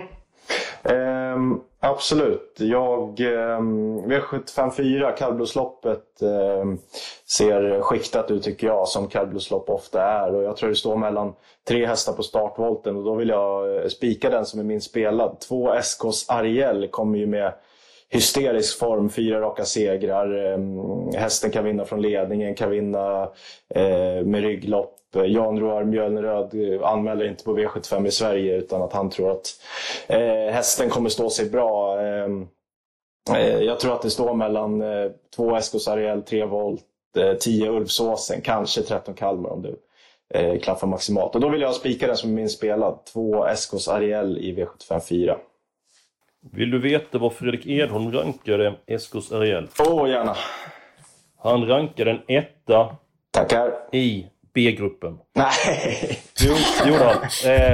eh, 1.33 1.57
absolut. 1.81 2.57
Jag, 2.59 3.21
eh, 3.21 3.61
V754, 4.07 5.17
kallblodsloppet, 5.17 6.23
eh, 6.23 6.65
ser 7.27 7.81
skiktat 7.81 8.31
ut 8.31 8.43
tycker 8.43 8.67
jag, 8.67 8.89
som 8.89 9.09
kallblodslopp 9.09 9.71
ofta 9.71 10.03
är. 10.03 10.35
Och 10.35 10.43
jag 10.43 10.57
tror 10.57 10.69
det 10.69 10.77
står 10.77 10.97
mellan 10.97 11.33
tre 11.69 11.87
hästar 11.87 12.13
på 12.13 12.23
startvolten 12.23 12.97
och 12.97 13.05
då 13.05 13.15
vill 13.15 13.29
jag 13.29 13.77
eh, 13.77 13.89
spika 13.89 14.31
den 14.31 14.47
som 14.47 14.61
är 14.61 14.65
min 14.65 14.81
spelad. 14.81 15.41
Två 15.41 15.75
SKs 15.75 16.29
Ariel 16.29 16.89
kommer 16.89 17.19
ju 17.19 17.27
med 17.27 17.53
hysterisk 18.13 18.79
form, 18.79 19.11
fyra 19.11 19.41
raka 19.41 19.65
segrar. 19.65 20.53
Ehm, 20.53 21.11
hästen 21.15 21.51
kan 21.51 21.65
vinna 21.65 21.85
från 21.85 22.03
ledningen, 22.03 22.55
kan 22.55 22.71
vinna 22.71 23.23
eh, 23.75 24.25
med 24.25 24.43
rygglopp. 24.43 24.99
Jan 25.15 25.61
Roar 25.61 25.85
Mjölneröd 25.85 26.55
eh, 26.55 26.89
anmäler 26.89 27.29
inte 27.29 27.45
på 27.45 27.59
V75 27.59 28.07
i 28.07 28.11
Sverige 28.11 28.57
utan 28.57 28.83
att 28.83 28.93
han 28.93 29.11
tror 29.11 29.31
att 29.31 29.47
eh, 30.07 30.53
hästen 30.53 30.91
kommer 30.91 31.09
stå 31.09 31.31
sig 31.31 31.51
bra. 31.51 32.01
Ehm, 32.01 32.49
eh, 33.31 33.59
jag 33.59 33.81
tror 33.81 33.93
att 33.95 34.03
det 34.03 34.11
står 34.11 34.35
mellan 34.35 34.83
eh, 34.83 35.11
två 35.37 35.57
Eskos 35.57 35.89
Ariel, 35.89 36.23
3 36.23 36.45
volt, 36.45 36.85
10 37.41 37.67
eh, 37.67 37.75
Ulfsåsen, 37.75 38.41
kanske 38.41 38.83
13 38.83 39.15
Kalmar 39.15 39.51
om 39.51 39.77
eh, 40.35 40.59
klaffar 40.59 40.87
maximalt. 40.87 41.35
Och 41.35 41.41
då 41.41 41.49
vill 41.49 41.61
jag 41.61 41.75
spika 41.75 42.07
den 42.07 42.17
som 42.17 42.35
min 42.35 42.49
spelad, 42.49 43.05
två 43.13 43.47
Eskos 43.47 43.89
Ariel 43.89 44.39
i 44.39 44.55
V75 44.55 45.01
4. 45.01 45.37
Vill 46.53 46.71
du 46.71 46.79
veta 46.79 47.19
vad 47.19 47.33
Fredrik 47.33 47.67
Edholm 47.67 48.13
rankade 48.13 48.75
Eskos 48.87 49.33
Ariel? 49.33 49.69
Åh, 49.79 50.05
oh, 50.05 50.11
gärna! 50.11 50.37
Han 51.39 51.67
rankade 51.67 52.11
en 52.11 52.21
etta 52.27 52.97
Tackar. 53.31 53.73
i 53.93 54.27
B-gruppen. 54.55 55.19
Nej! 55.35 56.19
Jo, 56.41 56.55
gjorde 56.87 57.05
han. 57.05 57.17
Eh, 57.47 57.73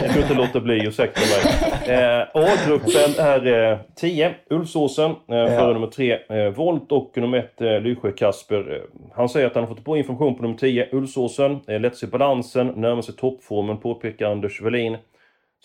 jag 0.00 0.10
kunde 0.10 0.20
inte 0.22 0.34
låta 0.34 0.60
bli, 0.60 0.86
ursäkta 0.86 1.20
mig. 1.20 1.96
Eh, 1.98 2.20
A-gruppen 2.34 3.14
är 3.18 3.70
eh, 3.72 3.78
10, 3.96 4.34
Ulfsåsen, 4.50 5.10
eh, 5.10 5.16
före 5.28 5.72
nummer 5.72 5.86
3, 5.86 6.12
eh, 6.28 6.48
Volt 6.54 6.92
och 6.92 7.12
nummer 7.16 7.38
1, 7.38 7.60
eh, 7.60 7.80
Lysjö 7.80 8.12
Kasper. 8.12 8.74
Eh, 8.74 8.82
han 9.14 9.28
säger 9.28 9.46
att 9.46 9.54
han 9.54 9.64
har 9.64 9.74
fått 9.74 9.84
bra 9.84 9.98
information 9.98 10.34
på 10.36 10.42
nummer 10.42 10.56
10, 10.56 10.88
Ulfsåsen. 10.92 11.60
Eh, 11.68 11.80
lätt 11.80 11.96
sig 11.96 12.08
balansen, 12.08 12.66
närmar 12.66 13.02
sig 13.02 13.16
toppformen, 13.16 13.78
påpekar 13.78 14.30
Anders 14.30 14.60
Wallin. 14.60 14.96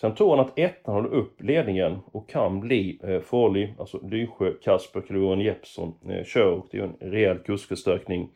Sen 0.00 0.14
tror 0.14 0.36
han 0.36 0.46
att 0.46 0.58
ettan 0.58 0.94
håller 0.94 1.08
upp 1.08 1.42
ledningen 1.42 1.98
och 2.12 2.28
kan 2.28 2.60
bli 2.60 3.00
eh, 3.02 3.20
farlig. 3.20 3.74
Alltså 3.78 4.06
Lysjö, 4.06 4.52
Kasper, 4.62 5.00
Kaluan 5.00 5.40
Jeppsson 5.40 5.94
eh, 6.10 6.24
kör 6.24 6.52
och 6.52 6.66
det 6.70 6.78
är 6.78 6.82
en 6.82 7.12
rejäl 7.12 7.38
kursförstärkning. 7.38 8.28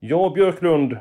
Ja, 0.00 0.32
Björklund, 0.34 0.92
eh, 0.92 0.98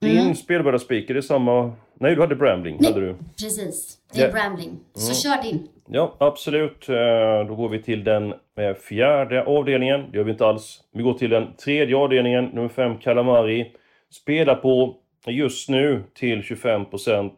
din 0.00 0.18
mm. 0.18 0.34
spelvärda 0.34 0.78
speaker, 0.78 1.14
det 1.14 1.20
är 1.20 1.22
samma... 1.22 1.72
Nej, 2.00 2.14
du 2.14 2.20
hade 2.20 2.36
Brambling. 2.36 2.76
Nej, 2.80 2.92
hade 2.92 3.06
du. 3.06 3.14
precis. 3.42 3.98
Det 4.12 4.20
är 4.20 4.26
ja. 4.26 4.32
Brambling. 4.32 4.78
Så 4.94 5.04
mm. 5.04 5.14
kör 5.14 5.50
din. 5.50 5.68
Ja, 5.86 6.14
absolut. 6.18 6.88
Eh, 6.88 7.48
då 7.48 7.54
går 7.54 7.68
vi 7.68 7.82
till 7.82 8.04
den 8.04 8.32
eh, 8.32 8.74
fjärde 8.88 9.44
avdelningen. 9.44 10.04
Det 10.10 10.16
gör 10.16 10.24
vi 10.24 10.30
inte 10.30 10.46
alls. 10.46 10.80
Vi 10.92 11.02
går 11.02 11.14
till 11.14 11.30
den 11.30 11.56
tredje 11.64 11.96
avdelningen, 11.96 12.44
nummer 12.44 12.68
5, 12.68 12.98
Kalamari. 12.98 13.72
Spelar 14.10 14.54
på 14.54 14.96
just 15.26 15.68
nu 15.68 16.02
till 16.14 16.42
25 16.42 16.84
procent. 16.84 17.34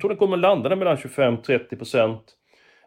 tror 0.00 0.08
den 0.08 0.18
kommer 0.18 0.36
landa 0.36 0.76
mellan 0.76 0.96
25-30 0.96 1.76
procent. 1.76 2.22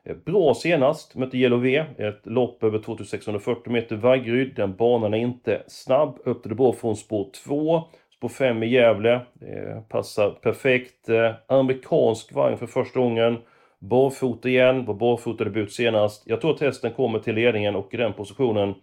Eh, 0.06 0.16
bra 0.16 0.54
senast, 0.54 1.16
mötte 1.16 1.38
Yellow 1.38 1.62
V, 1.62 1.86
ett 1.98 2.22
lopp 2.26 2.64
över 2.64 2.80
2640 2.80 3.74
meter 3.74 3.96
Vaggeryd. 3.96 4.56
Den 4.56 4.76
banan 4.76 5.14
är 5.14 5.18
inte 5.18 5.64
snabb, 5.68 6.20
öppnade 6.26 6.56
bra 6.56 6.74
från 6.74 6.96
spår 6.96 7.30
2. 7.46 7.84
Spår 8.18 8.30
5 8.30 8.64
i 8.64 8.68
Gävle, 8.68 9.22
det 9.34 9.84
passar 9.90 10.30
perfekt. 10.30 11.10
Eh, 11.10 11.32
amerikansk 11.48 12.34
vagn 12.34 12.58
för 12.58 12.68
första 12.68 13.00
gången. 13.00 13.38
Barfota 13.80 14.50
igen, 14.50 14.86
var 14.86 14.94
barfota 14.94 15.44
debut 15.44 15.72
senast. 15.74 16.24
Jag 16.26 16.42
tror 16.42 16.54
att 16.54 16.62
hästen 16.62 16.92
kommer 16.92 17.20
till 17.20 17.36
ledningen 17.36 17.76
och 17.76 17.94
i 17.94 17.98
den 17.98 18.14
positionen 18.14 18.74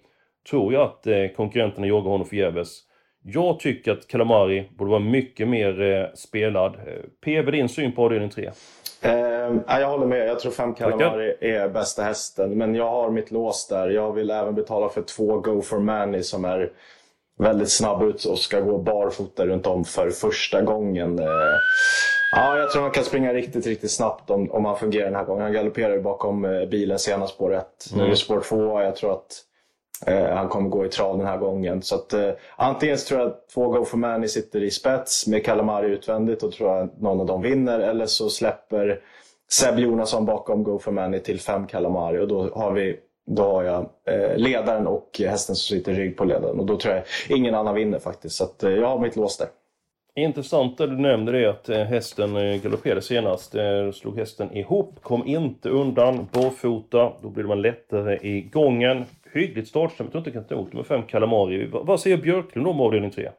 tror 0.51 0.73
jag 0.73 0.83
att 0.83 1.37
konkurrenterna 1.37 1.87
jagar 1.87 2.11
honom 2.11 2.27
förgäves. 2.27 2.79
Jag 3.25 3.61
tycker 3.61 3.93
att 3.93 4.09
Calamari 4.09 4.69
borde 4.79 4.91
vara 4.91 5.01
mycket 5.01 5.49
mer 5.49 6.11
spelad. 6.15 6.77
PV, 7.25 7.51
din 7.51 7.69
syn 7.69 7.93
på 7.93 8.05
avdelning 8.05 8.31
3? 8.31 8.51
Eh, 9.03 9.81
jag 9.81 9.89
håller 9.89 10.07
med. 10.07 10.29
Jag 10.29 10.41
tror 10.41 10.53
5 10.53 10.75
Calamari 10.75 11.35
är 11.41 11.69
bästa 11.69 12.03
hästen. 12.03 12.59
Men 12.59 12.75
jag 12.75 12.91
har 12.91 13.11
mitt 13.11 13.31
lås 13.31 13.67
där. 13.69 13.91
Jag 13.91 14.13
vill 14.13 14.31
även 14.31 14.55
betala 14.55 14.89
för 14.89 15.03
två 15.03 15.39
Go 15.39 15.63
for 15.63 15.79
Manny 15.79 16.23
som 16.23 16.45
är 16.45 16.73
väldigt 17.39 17.71
snabb 17.71 18.03
ut 18.03 18.25
och 18.25 18.39
ska 18.39 18.61
gå 18.61 18.79
barfota 18.79 19.47
runt 19.47 19.67
om 19.67 19.85
för 19.85 20.11
första 20.11 20.63
gången. 20.63 21.19
Eh, 21.19 21.27
ja, 22.33 22.59
jag 22.59 22.71
tror 22.71 22.83
han 22.83 22.91
kan 22.91 23.05
springa 23.05 23.35
riktigt, 23.35 23.67
riktigt 23.67 23.91
snabbt 23.91 24.31
om, 24.31 24.51
om 24.51 24.65
han 24.65 24.79
fungerar 24.79 25.05
den 25.05 25.15
här 25.15 25.25
gången. 25.25 25.43
Han 25.43 25.53
galopperar 25.53 25.95
ju 25.95 26.03
bakom 26.03 26.45
eh, 26.45 26.65
bilen 26.65 26.99
senast 26.99 27.35
spår 27.35 27.55
1. 27.55 27.65
Mm. 27.93 27.99
Nu 27.99 28.07
är 28.07 28.11
det 28.11 28.17
spår 28.17 28.41
2. 28.41 28.83
Jag 28.83 28.97
tror 28.97 29.13
att 29.13 29.45
Eh, 30.07 30.29
han 30.29 30.49
kommer 30.49 30.69
gå 30.69 30.85
i 30.85 30.89
trav 30.89 31.19
den 31.19 31.27
här 31.27 31.39
gången. 31.39 31.83
Så 31.83 31.95
att, 31.95 32.13
eh, 32.13 32.31
antingen 32.57 32.99
så 32.99 33.09
tror 33.09 33.21
jag 33.21 33.29
att 33.29 33.49
två 33.49 33.69
Go 33.69 33.85
for 33.85 33.99
Manny 33.99 34.29
sitter 34.29 34.63
i 34.63 34.71
spets 34.71 35.27
med 35.27 35.45
Kalamari 35.45 35.87
utvändigt 35.87 36.43
och 36.43 36.53
tror 36.53 36.71
jag 36.71 36.85
att 36.85 37.01
någon 37.01 37.21
av 37.21 37.27
dem 37.27 37.43
vinner. 37.43 37.81
Eller 37.81 38.07
så 38.07 38.31
släpper 38.31 39.01
Seb 39.53 39.79
Jonasson 39.79 40.27
bakom 40.27 40.65
Go 40.65 40.79
for 40.79 40.93
Manny 40.93 41.19
till 41.19 41.41
fem 41.41 41.67
Kalamari. 41.67 42.19
och 42.19 42.29
då 42.29 42.51
har 42.55 42.73
vi 42.73 42.99
då 43.27 43.43
har 43.43 43.63
jag 43.63 43.91
eh, 44.07 44.37
ledaren 44.37 44.87
och 44.87 45.11
hästen 45.19 45.57
som 45.57 45.77
sitter 45.77 45.95
rygg 45.95 46.17
på 46.17 46.25
ledaren. 46.25 46.61
Och 46.61 46.67
då 46.67 46.77
tror 46.77 46.95
jag 46.95 47.05
ingen 47.29 47.55
annan 47.55 47.75
vinner 47.75 47.99
faktiskt. 47.99 48.37
Så 48.37 48.45
att, 48.45 48.63
eh, 48.63 48.71
jag 48.71 48.89
har 48.89 48.99
mitt 48.99 49.17
lås 49.17 49.37
där. 49.37 49.49
Intressant 50.15 50.79
det 50.79 50.87
du 50.87 50.97
nämnde 50.97 51.33
det 51.33 51.51
att 51.51 51.69
eh, 51.69 51.79
hästen 51.79 52.37
eh, 52.37 52.63
galopperade 52.63 53.03
senast. 53.03 53.53
Då 53.53 53.93
slog 53.93 54.19
hästen 54.19 54.57
ihop, 54.57 55.03
kom 55.03 55.27
inte 55.27 55.69
undan, 55.69 56.29
barfota. 56.33 57.13
Då 57.23 57.29
blir 57.29 57.45
man 57.45 57.63
lättare 57.63 58.17
i 58.17 58.41
gången. 58.41 59.05
Hyggligt 59.35 59.69
startstämt, 59.69 60.11
jag 60.13 60.13
tror 60.13 60.21
inte 60.21 60.31
kan 60.31 60.45
ta 60.45 60.55
emot 60.55 60.73
med 60.73 60.87
fem 60.87 61.03
Kalamari. 61.03 61.71
Vad 61.73 62.01
säger 62.01 62.17
Björklund 62.17 62.67
om 62.67 62.81
avdelning 62.81 63.11
3? 63.11 63.31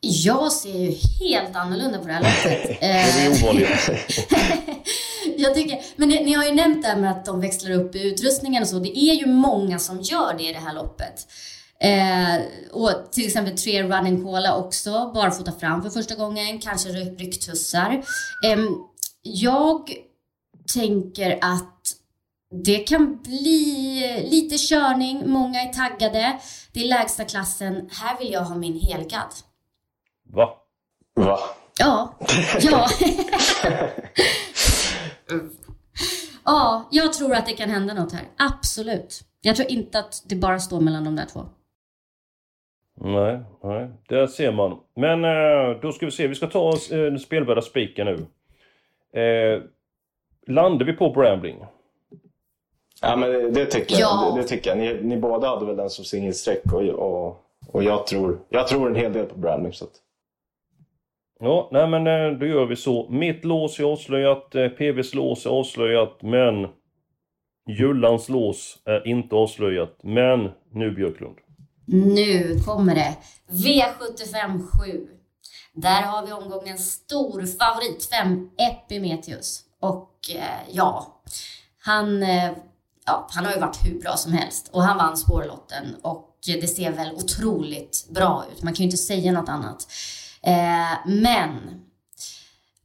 Jag 0.00 0.52
ser 0.52 0.78
ju 0.78 0.94
helt 1.20 1.56
annorlunda 1.56 1.98
på 1.98 2.06
det 2.06 2.12
här 2.12 2.20
loppet. 2.20 2.80
det 2.80 2.86
är 2.86 3.44
ovanligt. 3.44 3.90
jag 5.36 5.54
tycker, 5.54 5.78
men 5.96 6.08
ni, 6.08 6.24
ni, 6.24 6.32
har 6.32 6.44
ju 6.44 6.54
nämnt 6.54 6.82
det 6.82 6.88
här 6.88 7.00
med 7.00 7.10
att 7.10 7.24
de 7.24 7.40
växlar 7.40 7.70
upp 7.70 7.94
i 7.94 8.08
utrustningen 8.08 8.62
och 8.62 8.68
så. 8.68 8.78
Det 8.78 8.98
är 8.98 9.14
ju 9.14 9.26
många 9.26 9.78
som 9.78 10.00
gör 10.00 10.34
det 10.38 10.44
i 10.44 10.52
det 10.52 10.58
här 10.58 10.74
loppet. 10.74 11.26
Eh, 11.80 12.42
och 12.72 13.12
till 13.12 13.26
exempel 13.26 13.56
tre 13.56 13.82
running 13.82 14.24
cola 14.24 14.56
också, 14.56 15.12
barfota 15.14 15.52
fram 15.52 15.82
för 15.82 15.90
första 15.90 16.14
gången, 16.14 16.58
kanske 16.58 16.88
rycktussar. 16.88 17.92
Eh, 18.46 18.58
jag 19.22 19.90
tänker 20.74 21.38
att 21.40 21.75
det 22.64 22.78
kan 22.78 23.22
bli 23.22 24.22
lite 24.30 24.56
körning, 24.58 25.30
många 25.30 25.60
är 25.60 25.72
taggade. 25.72 26.38
Det 26.72 26.80
är 26.80 26.88
lägsta 26.88 27.24
klassen. 27.24 27.90
Här 27.92 28.18
vill 28.18 28.32
jag 28.32 28.40
ha 28.40 28.54
min 28.54 28.80
helgad. 28.80 29.32
Va? 30.32 30.50
Va? 31.14 31.38
Ja. 31.78 32.14
Ja. 32.60 32.88
ja, 36.44 36.88
jag 36.90 37.12
tror 37.12 37.34
att 37.34 37.46
det 37.46 37.52
kan 37.52 37.70
hända 37.70 37.94
något 37.94 38.12
här. 38.12 38.24
Absolut. 38.38 39.20
Jag 39.40 39.56
tror 39.56 39.70
inte 39.70 39.98
att 39.98 40.22
det 40.28 40.36
bara 40.36 40.58
står 40.58 40.80
mellan 40.80 41.04
de 41.04 41.16
där 41.16 41.26
två. 41.26 41.40
Nej, 43.00 43.40
nej, 43.62 43.90
där 44.08 44.26
ser 44.26 44.52
man. 44.52 44.78
Men 44.96 45.24
eh, 45.24 45.80
då 45.80 45.92
ska 45.92 46.06
vi 46.06 46.12
se, 46.12 46.26
vi 46.26 46.34
ska 46.34 46.46
ta 46.46 46.60
oss 46.60 46.90
eh, 46.90 47.04
den 47.04 47.18
spelvärda 47.18 47.62
spiken 47.62 48.06
nu. 48.06 48.26
Eh, 49.20 49.62
landar 50.46 50.86
vi 50.86 50.92
på 50.92 51.10
Brambling? 51.10 51.64
Ja, 53.08 53.16
men 53.16 53.30
det, 53.30 53.50
det 53.50 53.66
tycker 53.66 53.94
jag. 53.94 54.00
Ja. 54.00 54.32
Det, 54.34 54.42
det, 54.42 54.48
tycker 54.48 54.70
jag. 54.70 54.78
Ni, 54.78 55.02
ni, 55.02 55.16
båda 55.16 55.48
hade 55.48 55.66
väl 55.66 55.76
den 55.76 55.90
som 55.90 56.04
singelsträck 56.04 56.72
och, 56.72 56.82
och, 56.82 57.36
och 57.72 57.82
jag, 57.82 58.06
tror, 58.06 58.38
jag 58.48 58.68
tror 58.68 58.88
en 58.88 58.96
hel 58.96 59.12
del 59.12 59.26
på 59.26 59.38
Brambling. 59.38 59.72
Så 59.72 59.84
att... 59.84 59.90
Ja, 61.40 61.68
nej 61.72 61.88
men 61.88 62.06
eh, 62.06 62.38
då 62.38 62.46
gör 62.46 62.66
vi 62.66 62.76
så. 62.76 63.08
Mitt 63.10 63.44
lås 63.44 63.80
är 63.80 63.84
avslöjat, 63.84 64.54
eh, 64.54 64.68
PVs 64.68 65.14
lås 65.14 65.46
är 65.46 65.50
avslöjat, 65.50 66.22
men 66.22 66.68
Jullans 67.68 68.28
lås 68.28 68.78
är 68.84 69.06
inte 69.06 69.34
avslöjat. 69.34 69.98
Men 70.02 70.50
nu 70.72 70.90
Björklund. 70.90 71.36
Nu 71.86 72.60
kommer 72.66 72.94
det. 72.94 73.16
V75 73.48 74.60
7. 74.84 75.08
Där 75.74 76.02
har 76.02 76.26
vi 76.26 76.32
omgångens 76.32 76.92
stor 76.92 77.58
favorit, 77.58 78.08
5 78.22 78.50
Epimetheus. 78.58 79.62
Och 79.80 80.12
eh, 80.34 80.70
ja, 80.72 81.22
han, 81.78 82.22
eh, 82.22 82.50
ja, 83.06 83.26
han 83.30 83.44
har 83.44 83.52
ju 83.52 83.60
varit 83.60 83.86
hur 83.86 84.00
bra 84.00 84.16
som 84.16 84.32
helst. 84.32 84.68
Och 84.72 84.82
han 84.82 84.96
vann 84.96 85.16
spårlotten 85.16 85.96
och 86.02 86.38
det 86.46 86.68
ser 86.68 86.92
väl 86.92 87.14
otroligt 87.14 88.06
bra 88.10 88.44
ut. 88.52 88.62
Man 88.62 88.74
kan 88.74 88.78
ju 88.78 88.84
inte 88.84 88.96
säga 88.96 89.32
något 89.32 89.48
annat. 89.48 89.88
Eh, 90.42 90.98
men 91.06 91.80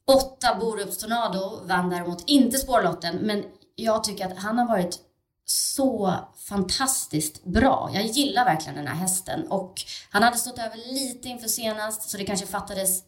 åtta 0.06 0.54
Borups 0.60 0.98
Tornado 0.98 1.66
vann 1.66 1.90
däremot 1.90 2.24
inte 2.26 2.58
spårlotten, 2.58 3.16
men 3.16 3.44
jag 3.76 4.04
tycker 4.04 4.26
att 4.26 4.38
han 4.38 4.58
har 4.58 4.68
varit 4.68 4.98
så 5.44 6.14
fantastiskt 6.48 7.44
bra. 7.44 7.90
Jag 7.94 8.04
gillar 8.04 8.44
verkligen 8.44 8.76
den 8.76 8.86
här 8.86 8.94
hästen 8.94 9.50
och 9.50 9.82
han 10.10 10.22
hade 10.22 10.36
stått 10.36 10.58
över 10.58 10.92
lite 10.92 11.28
inför 11.28 11.48
senast 11.48 12.10
så 12.10 12.16
det 12.16 12.24
kanske 12.24 12.46
fattades 12.46 13.02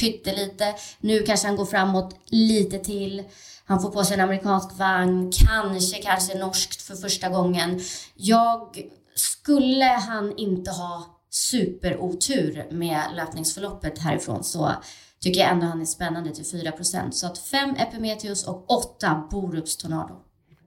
pyttelite. 0.00 0.74
Nu 1.00 1.22
kanske 1.22 1.46
han 1.46 1.56
går 1.56 1.66
framåt 1.66 2.16
lite 2.26 2.78
till. 2.78 3.22
Han 3.64 3.80
får 3.80 3.90
på 3.90 4.04
sig 4.04 4.14
en 4.14 4.20
amerikansk 4.20 4.78
vagn, 4.78 5.32
kanske, 5.32 6.02
kanske 6.02 6.38
norskt 6.38 6.82
för 6.82 6.94
första 6.94 7.28
gången. 7.28 7.80
Jag, 8.14 8.82
skulle 9.14 9.84
han 9.84 10.36
inte 10.36 10.70
ha 10.70 11.16
superotur 11.30 12.66
med 12.70 13.00
löpningsförloppet 13.16 13.98
härifrån 13.98 14.44
så 14.44 14.72
tycker 15.20 15.40
jag 15.40 15.50
ändå 15.50 15.66
han 15.66 15.80
är 15.80 15.84
spännande 15.84 16.34
till 16.34 16.44
4% 16.44 17.10
Så 17.10 17.26
att 17.26 17.38
5 17.38 17.70
Epimetheus 17.70 18.48
och 18.48 18.70
8 18.70 19.28
Borups 19.30 19.76
Tornado. 19.76 20.14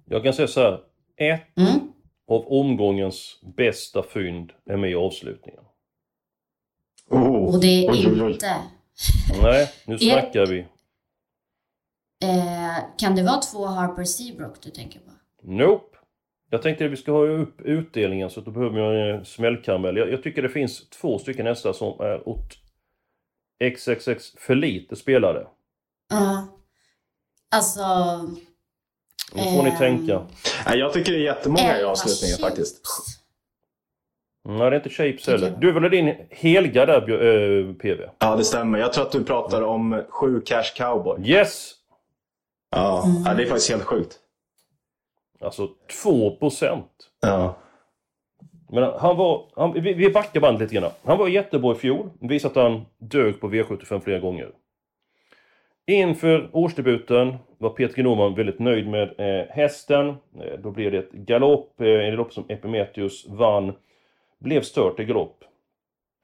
Jag 0.05 0.23
kan 0.23 0.33
säga 0.33 0.47
så 0.47 0.59
här. 0.59 0.79
Ett 1.17 1.57
mm. 1.57 1.79
av 2.27 2.47
omgångens 2.47 3.39
bästa 3.57 4.03
fynd 4.03 4.51
är 4.69 4.77
med 4.77 4.91
i 4.91 4.95
avslutningen. 4.95 5.63
Oh. 7.09 7.53
Och 7.53 7.61
det 7.61 7.85
är 7.85 7.91
oj, 7.91 8.03
inte... 8.03 8.23
Oj. 8.45 8.78
Nej, 9.41 9.71
nu 9.85 9.99
snackar 9.99 10.45
vi. 10.45 10.59
Eh, 12.23 12.77
kan 12.97 13.15
det 13.15 13.23
vara 13.23 13.41
två 13.41 13.65
Harper 13.65 14.03
Seabrook 14.03 14.61
du 14.61 14.69
tänker 14.69 14.99
på? 14.99 15.11
Nope. 15.41 15.97
Jag 16.49 16.61
tänkte 16.61 16.85
att 16.85 16.91
vi 16.91 16.97
ska 16.97 17.11
ha 17.11 17.27
upp 17.27 17.61
utdelningen 17.61 18.29
så 18.29 18.41
då 18.41 18.51
behöver 18.51 18.79
jag 18.79 19.15
en 19.15 19.25
smällkaramell. 19.25 19.97
Jag, 19.97 20.11
jag, 20.11 20.23
tycker 20.23 20.41
det 20.41 20.49
finns 20.49 20.89
två 20.89 21.19
stycken 21.19 21.45
hästar 21.45 21.73
som 21.73 21.99
är 21.99 22.29
åt 22.29 22.57
XXX 23.77 24.33
för 24.37 24.55
lite 24.55 24.95
spelade. 24.95 25.47
Ja. 26.09 26.17
Uh, 26.17 26.43
alltså... 27.51 27.83
Nu 29.33 29.41
får 29.41 29.63
ni 29.63 29.77
tänka. 29.77 30.27
Jag 30.65 30.93
tycker 30.93 31.11
det 31.11 31.17
är 31.17 31.23
jättemånga 31.23 31.79
i 31.79 31.83
avslutningen 31.83 32.37
faktiskt. 32.37 32.81
Nej, 34.57 34.69
det 34.69 34.75
är 34.75 34.79
inte 34.79 34.89
Shapes 34.89 35.27
heller. 35.27 35.53
Du 35.61 35.69
är 35.69 35.73
väl 35.73 35.91
din 35.91 36.15
helga 36.29 36.85
där, 36.85 37.01
äh, 37.01 37.73
PV? 37.73 38.09
Ja, 38.19 38.35
det 38.35 38.43
stämmer. 38.43 38.79
Jag 38.79 38.93
tror 38.93 39.05
att 39.05 39.11
du 39.11 39.23
pratar 39.23 39.61
om 39.61 40.03
sju 40.09 40.41
Cash 40.41 40.73
Cowboy. 40.75 41.29
Yes! 41.29 41.73
Ja, 42.71 43.03
mm. 43.05 43.23
ja 43.25 43.33
det 43.33 43.43
är 43.43 43.47
faktiskt 43.47 43.69
helt 43.69 43.83
sjukt. 43.83 44.19
Alltså 45.41 45.67
2 46.03 46.35
procent. 46.35 46.91
Ja. 47.21 47.55
Men 48.69 48.83
han 48.83 49.17
var, 49.17 49.51
han, 49.55 49.73
vi, 49.73 49.93
vi 49.93 50.09
backar 50.09 50.39
bandet 50.39 50.61
lite 50.61 50.75
grann. 50.75 50.91
Han 51.03 51.17
var 51.17 51.27
jättebra 51.27 51.75
i 51.75 51.75
fjol. 51.75 52.09
Visade 52.21 52.51
att 52.51 52.71
han 52.71 52.85
dög 52.97 53.41
på 53.41 53.49
V75 53.49 53.99
flera 53.99 54.19
gånger. 54.19 54.51
Inför 55.87 56.49
årsdebuten 56.53 57.35
var 57.57 57.69
Peter 57.69 58.03
Norman 58.03 58.35
väldigt 58.35 58.59
nöjd 58.59 58.87
med 58.87 59.09
eh, 59.17 59.47
hästen. 59.49 60.07
Eh, 60.09 60.59
då 60.59 60.71
blev 60.71 60.91
det 60.91 60.97
ett 60.97 61.11
galopp, 61.11 61.81
eh, 61.81 61.87
en 61.87 62.15
lopp 62.15 62.33
som 62.33 62.45
Epimetheus 62.49 63.27
vann. 63.29 63.73
Blev 64.39 64.61
stört 64.61 64.99
i 64.99 65.05
galopp. 65.05 65.43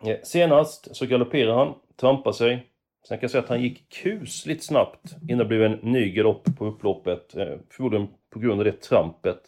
Eh, 0.05 0.17
senast 0.23 0.95
så 0.95 1.05
galopperade 1.05 1.53
han, 1.53 1.73
trampade 1.95 2.35
sig. 2.35 2.67
Sen 3.07 3.17
kan 3.17 3.21
jag 3.21 3.31
säga 3.31 3.43
att 3.43 3.49
han 3.49 3.61
gick 3.61 3.89
kusligt 3.89 4.63
snabbt 4.63 5.15
innan 5.21 5.37
det 5.37 5.45
blev 5.45 5.63
en 5.63 5.79
ny 5.81 6.09
galopp 6.09 6.57
på 6.57 6.65
upploppet. 6.65 7.35
Eh, 7.35 7.57
förmodligen 7.69 8.07
på 8.33 8.39
grund 8.39 8.59
av 8.59 8.65
det 8.65 8.81
trampet. 8.81 9.41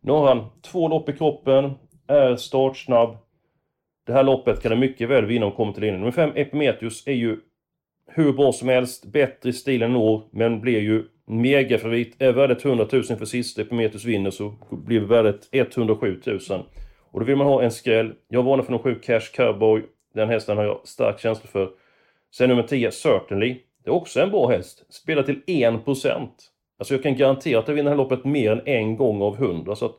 Nu 0.00 0.12
har 0.12 0.34
han 0.34 0.46
två 0.62 0.88
lopp 0.88 1.08
i 1.08 1.12
kroppen, 1.12 1.72
är 2.06 2.36
startsnabb. 2.36 3.16
Det 4.06 4.12
här 4.12 4.22
loppet 4.22 4.62
kan 4.62 4.72
han 4.72 4.80
mycket 4.80 5.08
väl 5.08 5.24
vinna 5.24 5.46
om 5.46 5.52
kommer 5.52 5.72
till 5.72 5.82
linjen. 5.82 6.00
Nummer 6.00 6.12
5 6.12 6.32
Epimetheus 6.34 7.06
är 7.06 7.12
ju 7.12 7.40
hur 8.06 8.32
bra 8.32 8.52
som 8.52 8.68
helst, 8.68 9.04
bättre 9.04 9.50
i 9.50 9.52
stil 9.52 9.82
än 9.82 9.96
år, 9.96 10.22
men 10.30 10.60
blir 10.60 10.80
ju 10.80 11.04
megafavorit. 11.26 12.22
Är 12.22 12.32
värdet 12.32 12.64
100 12.64 12.86
000 12.92 13.02
för 13.02 13.24
sista 13.24 13.62
Epimetheus 13.62 14.04
vinner 14.04 14.30
så 14.30 14.54
blir 14.70 15.00
värdet 15.00 15.48
107 15.52 16.20
000. 16.26 16.40
Och 17.10 17.20
då 17.20 17.26
vill 17.26 17.36
man 17.36 17.46
ha 17.46 17.62
en 17.62 17.70
skräll. 17.70 18.14
Jag 18.28 18.42
varnar 18.42 18.64
för 18.64 18.72
nummer 18.72 18.84
7 18.84 18.94
Cash 18.94 19.32
Cowboy. 19.34 19.82
Den 20.14 20.28
hästen 20.28 20.56
har 20.56 20.64
jag 20.64 20.80
stark 20.84 21.20
känsla 21.20 21.46
för. 21.46 21.70
Sen 22.34 22.48
nummer 22.48 22.62
10 22.62 22.90
Certainly. 22.90 23.56
Det 23.84 23.90
är 23.90 23.94
också 23.94 24.20
en 24.20 24.30
bra 24.30 24.48
häst. 24.48 24.84
Spelar 24.88 25.22
till 25.22 25.42
1%. 25.46 26.28
Alltså 26.78 26.94
jag 26.94 27.02
kan 27.02 27.16
garantera 27.16 27.58
att 27.58 27.68
jag 27.68 27.74
vinner 27.74 27.90
det 27.90 27.96
här 27.96 27.96
loppet 27.96 28.24
mer 28.24 28.52
än 28.52 28.62
en 28.66 28.96
gång 28.96 29.22
av 29.22 29.36
hundra. 29.36 29.76
Så 29.76 29.86
att 29.86 29.96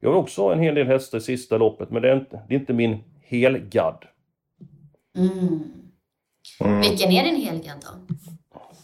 jag 0.00 0.10
vill 0.10 0.18
också 0.18 0.42
ha 0.42 0.52
en 0.52 0.60
hel 0.60 0.74
del 0.74 0.86
hästar 0.86 1.18
i 1.18 1.20
sista 1.20 1.58
loppet, 1.58 1.90
men 1.90 2.02
det 2.02 2.10
är 2.10 2.16
inte, 2.16 2.42
det 2.48 2.54
är 2.54 2.58
inte 2.58 2.72
min 2.72 2.98
helgad. 3.22 4.04
Mm. 5.16 5.62
Mm. 6.60 6.80
Vilken 6.80 7.10
är 7.10 7.24
din 7.24 7.40
helgad 7.40 7.76
då? 7.80 8.14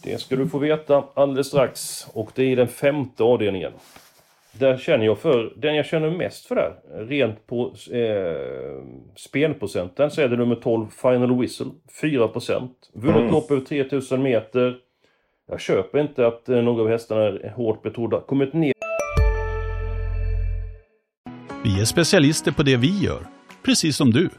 Det 0.03 0.21
ska 0.21 0.35
du 0.35 0.49
få 0.49 0.57
veta 0.57 1.03
alldeles 1.13 1.47
strax. 1.47 2.07
Och 2.13 2.31
det 2.35 2.43
är 2.43 2.55
den 2.55 2.67
femte 2.67 3.23
avdelningen. 3.23 3.71
Där 4.59 4.77
känner 4.77 5.05
jag 5.05 5.19
för, 5.19 5.53
den 5.55 5.75
jag 5.75 5.85
känner 5.85 6.09
mest 6.09 6.45
för 6.45 6.55
där, 6.55 6.73
rent 7.07 7.47
på 7.47 7.73
eh, 7.91 8.83
spelprocenten, 9.15 10.11
så 10.11 10.21
är 10.21 10.27
det 10.27 10.37
nummer 10.37 10.55
12, 10.55 10.87
Final 11.01 11.39
Whistle, 11.39 11.67
4%. 12.01 12.69
Vunnit 12.93 13.15
Mm. 13.17 13.31
lopp 13.31 13.51
över 13.51 13.61
3000 13.61 14.23
meter. 14.23 14.75
Jag 15.49 15.59
köper 15.59 15.99
inte 15.99 16.27
att 16.27 16.49
eh, 16.49 16.61
några 16.61 16.81
av 16.81 16.89
hästarna 16.89 17.21
är 17.21 17.53
hårt 17.55 17.83
betrodda. 17.83 18.19
Kommit 18.21 18.53
ner 18.53 18.73
Vi 21.63 21.81
är 21.81 21.85
specialister 21.85 22.51
på 22.51 22.63
det 22.63 22.77
vi 22.77 22.99
gör, 23.03 23.19
precis 23.65 23.97
som 23.97 24.11
du. 24.11 24.29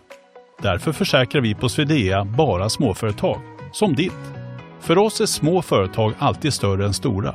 Därför 0.62 0.92
försäkrar 0.92 1.42
vi 1.42 1.54
på 1.54 1.68
Swedea 1.68 2.24
bara 2.24 2.68
småföretag, 2.68 3.40
som 3.72 3.94
ditt. 3.94 4.12
För 4.80 4.98
oss 4.98 5.20
är 5.20 5.26
små 5.26 5.62
företag 5.62 6.12
alltid 6.18 6.52
större 6.52 6.84
än 6.84 6.92
stora 6.94 7.34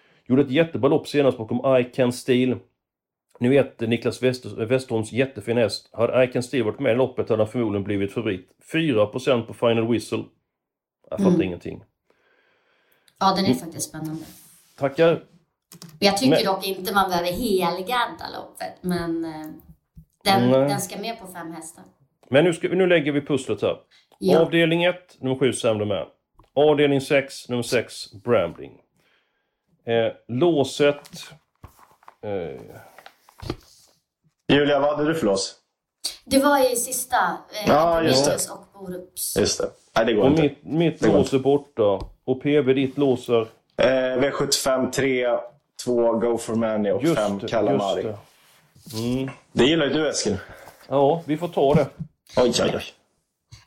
Gjorde 0.27 0.41
ett 0.41 0.51
jättebra 0.51 0.89
lopp 0.89 1.07
senast 1.07 1.37
bakom 1.37 1.77
I 1.79 1.83
Can 1.83 2.11
Steal. 2.13 2.59
Ni 3.39 3.49
vet 3.49 3.79
Niklas 3.79 4.23
Wester, 4.23 4.65
Westerholms 4.65 5.11
jättefin 5.11 5.57
häst. 5.57 5.89
Hade 5.93 6.23
I 6.23 6.27
Can 6.27 6.43
Steal 6.43 6.63
varit 6.65 6.79
med 6.79 6.91
i 6.91 6.95
loppet 6.95 7.29
hade 7.29 7.43
han 7.43 7.51
förmodligen 7.51 7.83
blivit 7.83 8.13
favorit. 8.13 8.49
4% 8.73 9.45
på 9.47 9.53
Final 9.53 9.87
Whistle. 9.91 10.23
Jag 11.09 11.19
fattar 11.19 11.29
Mm. 11.33 11.41
ingenting. 11.41 11.83
Ja, 13.19 13.35
den 13.35 13.45
är 13.45 13.53
faktiskt 13.53 13.89
spännande. 13.89 14.21
Tackar. 14.77 15.23
Jag 15.99 16.17
tycker 16.17 16.29
Men- 16.35 16.45
dock 16.45 16.67
inte 16.67 16.93
man 16.93 17.09
behöver 17.09 17.31
helgadda 17.31 18.25
loppet, 18.35 18.73
men 18.81 19.25
eh, 19.25 19.31
den, 20.23 20.49
Nej. 20.51 20.69
den 20.69 20.81
ska 20.81 20.99
med 20.99 21.19
på 21.19 21.27
fem 21.27 21.51
hästar. 21.51 21.83
Men 22.29 22.43
nu, 22.43 22.53
ska, 22.53 22.67
nu 22.67 22.87
lägger 22.87 23.11
vi 23.11 23.21
pusslet 23.21 23.61
här. 23.61 23.77
Ja. 24.19 24.39
Avdelning 24.39 24.83
1, 24.83 25.17
nummer 25.19 25.35
7, 25.35 25.53
Sam 25.53 25.77
Man. 25.87 26.07
Avdelning 26.53 27.01
6, 27.01 27.49
nummer 27.49 27.63
6, 27.63 28.11
Brambling. 28.23 28.81
Eh, 29.85 30.13
låset... 30.27 31.09
Eh, 32.23 32.61
Julia, 34.53 34.79
vad 34.79 34.97
hade 34.97 35.09
du 35.13 35.15
för 35.19 35.25
lås? 35.25 35.55
Det 36.25 36.39
var 36.39 36.73
i 36.73 36.75
sista, 36.75 37.15
eh, 37.17 37.67
Ja, 37.67 38.03
just 38.03 38.25
det. 38.25 38.53
Och 38.53 38.67
Borups. 38.73 39.37
Just 39.37 39.57
det. 39.57 39.69
Nej, 39.95 40.05
det 40.05 40.13
går 40.13 40.23
och 40.23 40.29
inte. 40.29 40.41
mitt, 40.41 40.63
mitt 40.63 40.99
Det 40.99 41.07
lås 41.07 41.33
är 41.33 41.39
borta. 41.39 42.05
Och 42.25 42.41
PB, 42.41 42.73
ditt 42.73 42.97
lås 42.97 43.29
är... 43.29 43.41
Eh, 43.77 44.17
V75 44.21 44.91
3, 44.91 45.27
2 45.85 46.13
Go 46.13 46.37
for 46.37 46.55
Many 46.55 46.91
och 46.91 47.03
Just 47.03 47.15
5 47.15 47.39
det, 47.39 47.47
Calamari. 47.47 48.01
just 48.03 48.17
Det. 48.93 48.97
det. 48.97 49.17
Mm. 49.17 49.29
gillar 49.53 49.85
ju 49.85 49.93
du 49.93 50.09
Eskil. 50.09 50.37
Ja, 50.87 51.23
vi 51.25 51.37
får 51.37 51.47
ta 51.47 51.73
det. 51.73 51.87
Oj, 52.37 52.53
oj, 52.61 52.71
oj. 52.75 52.83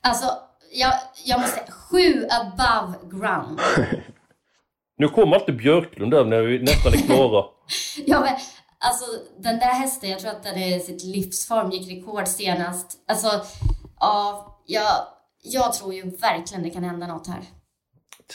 Alltså, 0.01 0.27
jag, 0.73 0.93
jag 1.25 1.41
måste 1.41 1.55
säga, 1.57 1.71
sju 1.73 2.27
above 2.31 2.95
ground. 3.19 3.61
Nu 4.97 5.09
kommer 5.09 5.37
alltid 5.37 5.57
Björklund 5.57 6.11
där 6.11 6.25
när 6.25 6.43
vi 6.43 6.59
nästan 6.59 6.93
är 6.93 6.99
klara. 6.99 7.45
Ja, 8.07 8.21
men, 8.21 8.35
alltså 8.79 9.05
den 9.39 9.59
där 9.59 9.75
hästen, 9.75 10.11
jag 10.11 10.21
tror 10.21 10.31
att 10.31 10.43
den 10.43 10.59
är 10.59 10.79
sitt 10.79 11.05
livsform, 11.05 11.71
gick 11.71 11.91
rekord 11.91 12.29
senast. 12.29 12.99
Alltså, 13.09 13.29
ja, 14.01 14.63
jag, 14.67 14.91
jag 15.43 15.73
tror 15.73 15.95
ju 15.95 16.03
verkligen 16.03 16.63
det 16.63 16.71
kan 16.71 16.85
hända 16.85 17.07
något 17.07 17.27
här. 17.27 17.43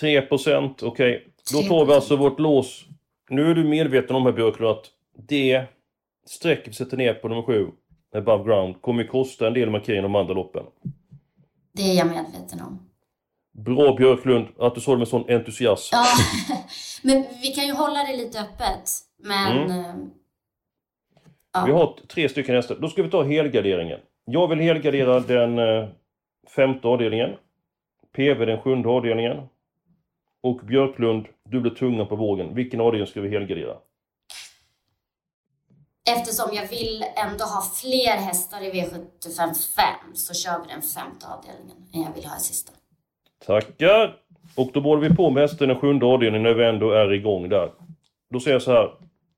3% 0.01 0.83
okej. 0.83 1.33
Då 1.51 1.59
3%. 1.59 1.67
tar 1.67 1.85
vi 1.85 1.93
alltså 1.93 2.15
vårt 2.15 2.39
lås. 2.39 2.85
Nu 3.29 3.51
är 3.51 3.55
du 3.55 3.63
medveten 3.63 4.15
om 4.15 4.25
här 4.25 4.31
Björklund 4.31 4.71
att 4.71 4.85
det 5.27 5.65
streck 6.25 6.67
vi 6.67 6.73
sätter 6.73 6.97
ner 6.97 7.13
på 7.13 7.27
nummer 7.27 7.43
7, 7.43 7.67
above 8.15 8.43
ground, 8.43 8.81
kommer 8.81 9.03
ju 9.03 9.07
kosta 9.09 9.47
en 9.47 9.53
del 9.53 9.69
markering 9.69 10.01
de 10.01 10.15
andra 10.15 10.33
loppen. 10.33 10.63
Det 11.73 11.81
är 11.81 11.97
jag 11.97 12.07
medveten 12.07 12.61
om. 12.61 12.88
Bra 13.65 13.95
Björklund, 13.95 14.47
att 14.59 14.75
du 14.75 14.81
sa 14.81 14.91
det 14.91 14.97
med 14.97 15.07
sån 15.07 15.29
entusiasm. 15.29 15.89
Ja, 15.95 16.05
men 17.03 17.25
vi 17.41 17.47
kan 17.47 17.65
ju 17.65 17.73
hålla 17.73 18.03
det 18.03 18.17
lite 18.17 18.39
öppet. 18.41 18.89
Men... 19.17 19.69
eh, 19.71 19.95
Ja. 21.51 21.65
Vi 21.65 21.71
har 21.71 21.99
tre 22.07 22.29
stycken 22.29 22.55
hästar. 22.55 22.75
Då 22.75 22.87
ska 22.89 23.03
vi 23.03 23.09
ta 23.09 23.23
helgarderingen. 23.23 23.99
Jag 24.25 24.47
vill 24.47 24.59
helgardera 24.59 25.19
den 25.19 25.59
eh, 25.59 25.87
femte 26.55 26.87
avdelningen. 26.87 27.29
PV 28.15 28.45
den 28.45 28.61
sjunde 28.61 28.89
avdelningen. 28.89 29.37
Och 30.43 30.57
Björklund, 30.57 31.25
du 31.49 31.61
blir 31.61 31.71
tungan 31.71 32.07
på 32.07 32.15
vågen. 32.15 32.55
Vilken 32.55 32.81
avdelning 32.81 33.07
ska 33.07 33.21
vi 33.21 33.29
helgardera? 33.29 33.75
Eftersom 36.09 36.55
jag 36.55 36.67
vill 36.67 37.05
ändå 37.15 37.45
ha 37.45 37.61
fler 37.61 38.17
hästar 38.17 38.61
i 38.61 38.71
V75 38.71 39.53
5 39.75 40.15
så 40.15 40.33
kör 40.33 40.59
vi 40.59 40.67
den 40.73 40.81
femte 40.81 41.27
avdelningen 41.27 41.77
än 41.93 42.01
jag 42.01 42.13
vill 42.13 42.25
ha 42.25 42.37
i 42.37 42.39
sista. 42.39 42.71
Tackar! 43.45 44.15
Och 44.55 44.69
då 44.73 44.81
borde 44.81 45.09
vi 45.09 45.15
på 45.15 45.29
med 45.29 45.41
hästen 45.43 45.67
den 45.67 45.79
sjunde 45.79 46.05
avdelningen 46.05 46.43
när 46.43 46.53
vi 46.53 46.65
ändå 46.65 46.91
är 46.91 47.13
igång 47.13 47.49
där. 47.49 47.71
Då 48.29 48.39
säger 48.39 48.55
jag 48.55 48.61
så 48.61 48.71
här. 48.71 48.91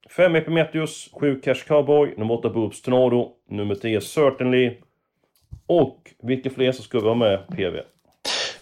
5 0.10 0.36
Epimetheus, 0.36 1.10
7 1.14 1.42
Cash 1.42 1.64
Cowboy, 1.68 2.14
nummer 2.18 2.34
8 2.34 2.50
Boobs 2.50 2.82
Tornado, 2.82 3.32
nummer 3.50 3.76
10 3.76 4.02
Certainly. 4.02 4.78
Och 5.66 6.12
vilka 6.24 6.50
fler 6.50 6.66
hästar 6.66 6.84
ska 6.84 7.00
vi 7.00 7.08
ha 7.08 7.16
med 7.16 7.48
PV? 7.48 7.82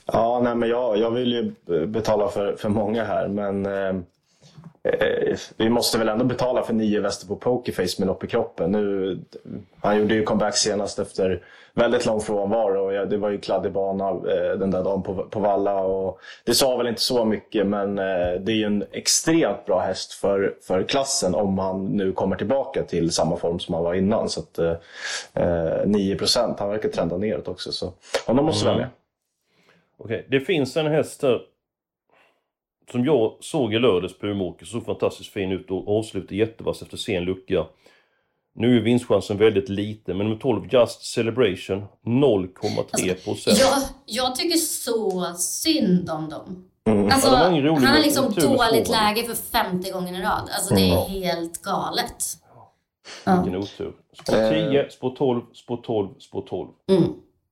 Ja, 0.05 0.41
nej, 0.43 0.55
men 0.55 0.69
jag, 0.69 0.97
jag 0.97 1.11
vill 1.11 1.33
ju 1.33 1.85
betala 1.85 2.27
för, 2.27 2.55
för 2.55 2.69
många 2.69 3.03
här, 3.03 3.27
men 3.27 3.65
eh, 3.65 4.01
eh, 4.83 5.37
vi 5.57 5.69
måste 5.69 5.97
väl 5.97 6.09
ändå 6.09 6.25
betala 6.25 6.63
för 6.63 6.73
nio 6.73 6.99
väster 6.99 7.27
på 7.27 7.35
Pokerface 7.35 7.95
med 7.97 8.07
lopp 8.07 8.23
i 8.23 8.27
kroppen. 8.27 8.71
Nu, 8.71 9.19
han 9.81 9.97
gjorde 9.99 10.13
ju 10.13 10.23
comeback 10.23 10.57
senast 10.57 10.99
efter 10.99 11.43
väldigt 11.73 12.05
lång 12.05 12.21
frånvaro 12.21 13.01
och 13.01 13.07
det 13.07 13.17
var 13.17 13.29
ju 13.29 13.39
kladdig 13.39 13.71
bana 13.71 14.09
eh, 14.09 14.57
den 14.59 14.71
där 14.71 14.83
dagen 14.83 15.03
på, 15.03 15.23
på 15.23 15.39
Valla. 15.39 15.79
Och 15.79 16.19
det 16.43 16.53
sa 16.53 16.77
väl 16.77 16.87
inte 16.87 17.01
så 17.01 17.25
mycket, 17.25 17.67
men 17.67 17.99
eh, 17.99 18.41
det 18.41 18.51
är 18.51 18.55
ju 18.55 18.63
en 18.63 18.83
extremt 18.91 19.65
bra 19.65 19.79
häst 19.79 20.13
för, 20.13 20.55
för 20.61 20.83
klassen 20.83 21.35
om 21.35 21.59
han 21.59 21.85
nu 21.85 22.11
kommer 22.11 22.35
tillbaka 22.35 22.83
till 22.83 23.11
samma 23.11 23.37
form 23.37 23.59
som 23.59 23.75
han 23.75 23.83
var 23.83 23.93
innan. 23.93 24.29
Så 24.29 24.39
att, 24.39 24.59
eh, 24.59 24.75
eh, 25.33 25.85
9 25.85 26.15
procent, 26.15 26.59
han 26.59 26.69
verkar 26.69 26.89
trenda 26.89 27.17
neråt 27.17 27.47
också. 27.47 27.71
Så 27.71 27.93
honom 28.27 28.45
måste 28.45 28.69
ha 28.69 28.77
med. 28.77 28.87
Okej, 29.97 30.25
det 30.29 30.39
finns 30.39 30.77
en 30.77 30.87
häst 30.87 31.23
här 31.23 31.39
som 32.91 33.05
jag 33.05 33.37
såg 33.39 33.73
i 33.73 33.79
lördags 33.79 34.19
på 34.19 34.27
Umeåker, 34.27 34.65
såg 34.65 34.85
fantastiskt 34.85 35.33
fin 35.33 35.51
ut 35.51 35.71
och 35.71 35.97
avslutade 35.97 36.35
jättevass 36.35 36.81
efter 36.81 36.97
sen 36.97 37.23
lucka. 37.23 37.65
Nu 38.55 38.77
är 38.77 38.81
vinstchansen 38.81 39.37
väldigt 39.37 39.69
liten, 39.69 40.17
men 40.17 40.27
nummer 40.27 40.39
12 40.39 40.67
Just 40.71 41.01
Celebration 41.05 41.83
0,3 42.05 43.23
procent. 43.23 43.59
Jag, 43.59 43.81
jag 44.05 44.35
tycker 44.35 44.57
så 44.57 45.33
synd 45.37 46.09
om 46.09 46.29
dem. 46.29 46.65
Mm. 46.85 47.05
Alltså, 47.05 47.27
Ja, 47.27 47.73
han 47.73 47.85
har 47.85 47.99
liksom 47.99 48.33
dåligt 48.33 48.89
läge 48.89 49.23
för 49.23 49.35
femte 49.35 49.91
gången 49.91 50.15
i 50.15 50.21
rad. 50.21 50.49
Alltså 50.55 50.75
det 50.75 50.89
är 50.89 51.07
helt 51.07 51.61
galet. 51.61 52.23
Ja. 53.23 53.41
Vilken 53.43 53.61
otur. 53.61 53.93
Spår 54.13 54.49
10, 54.49 54.89
spår 54.89 55.15
12, 55.15 55.41
spår 55.53 55.77
12, 55.77 56.09
spår 56.19 56.41
12. 56.41 56.69
Mm. 56.89 57.03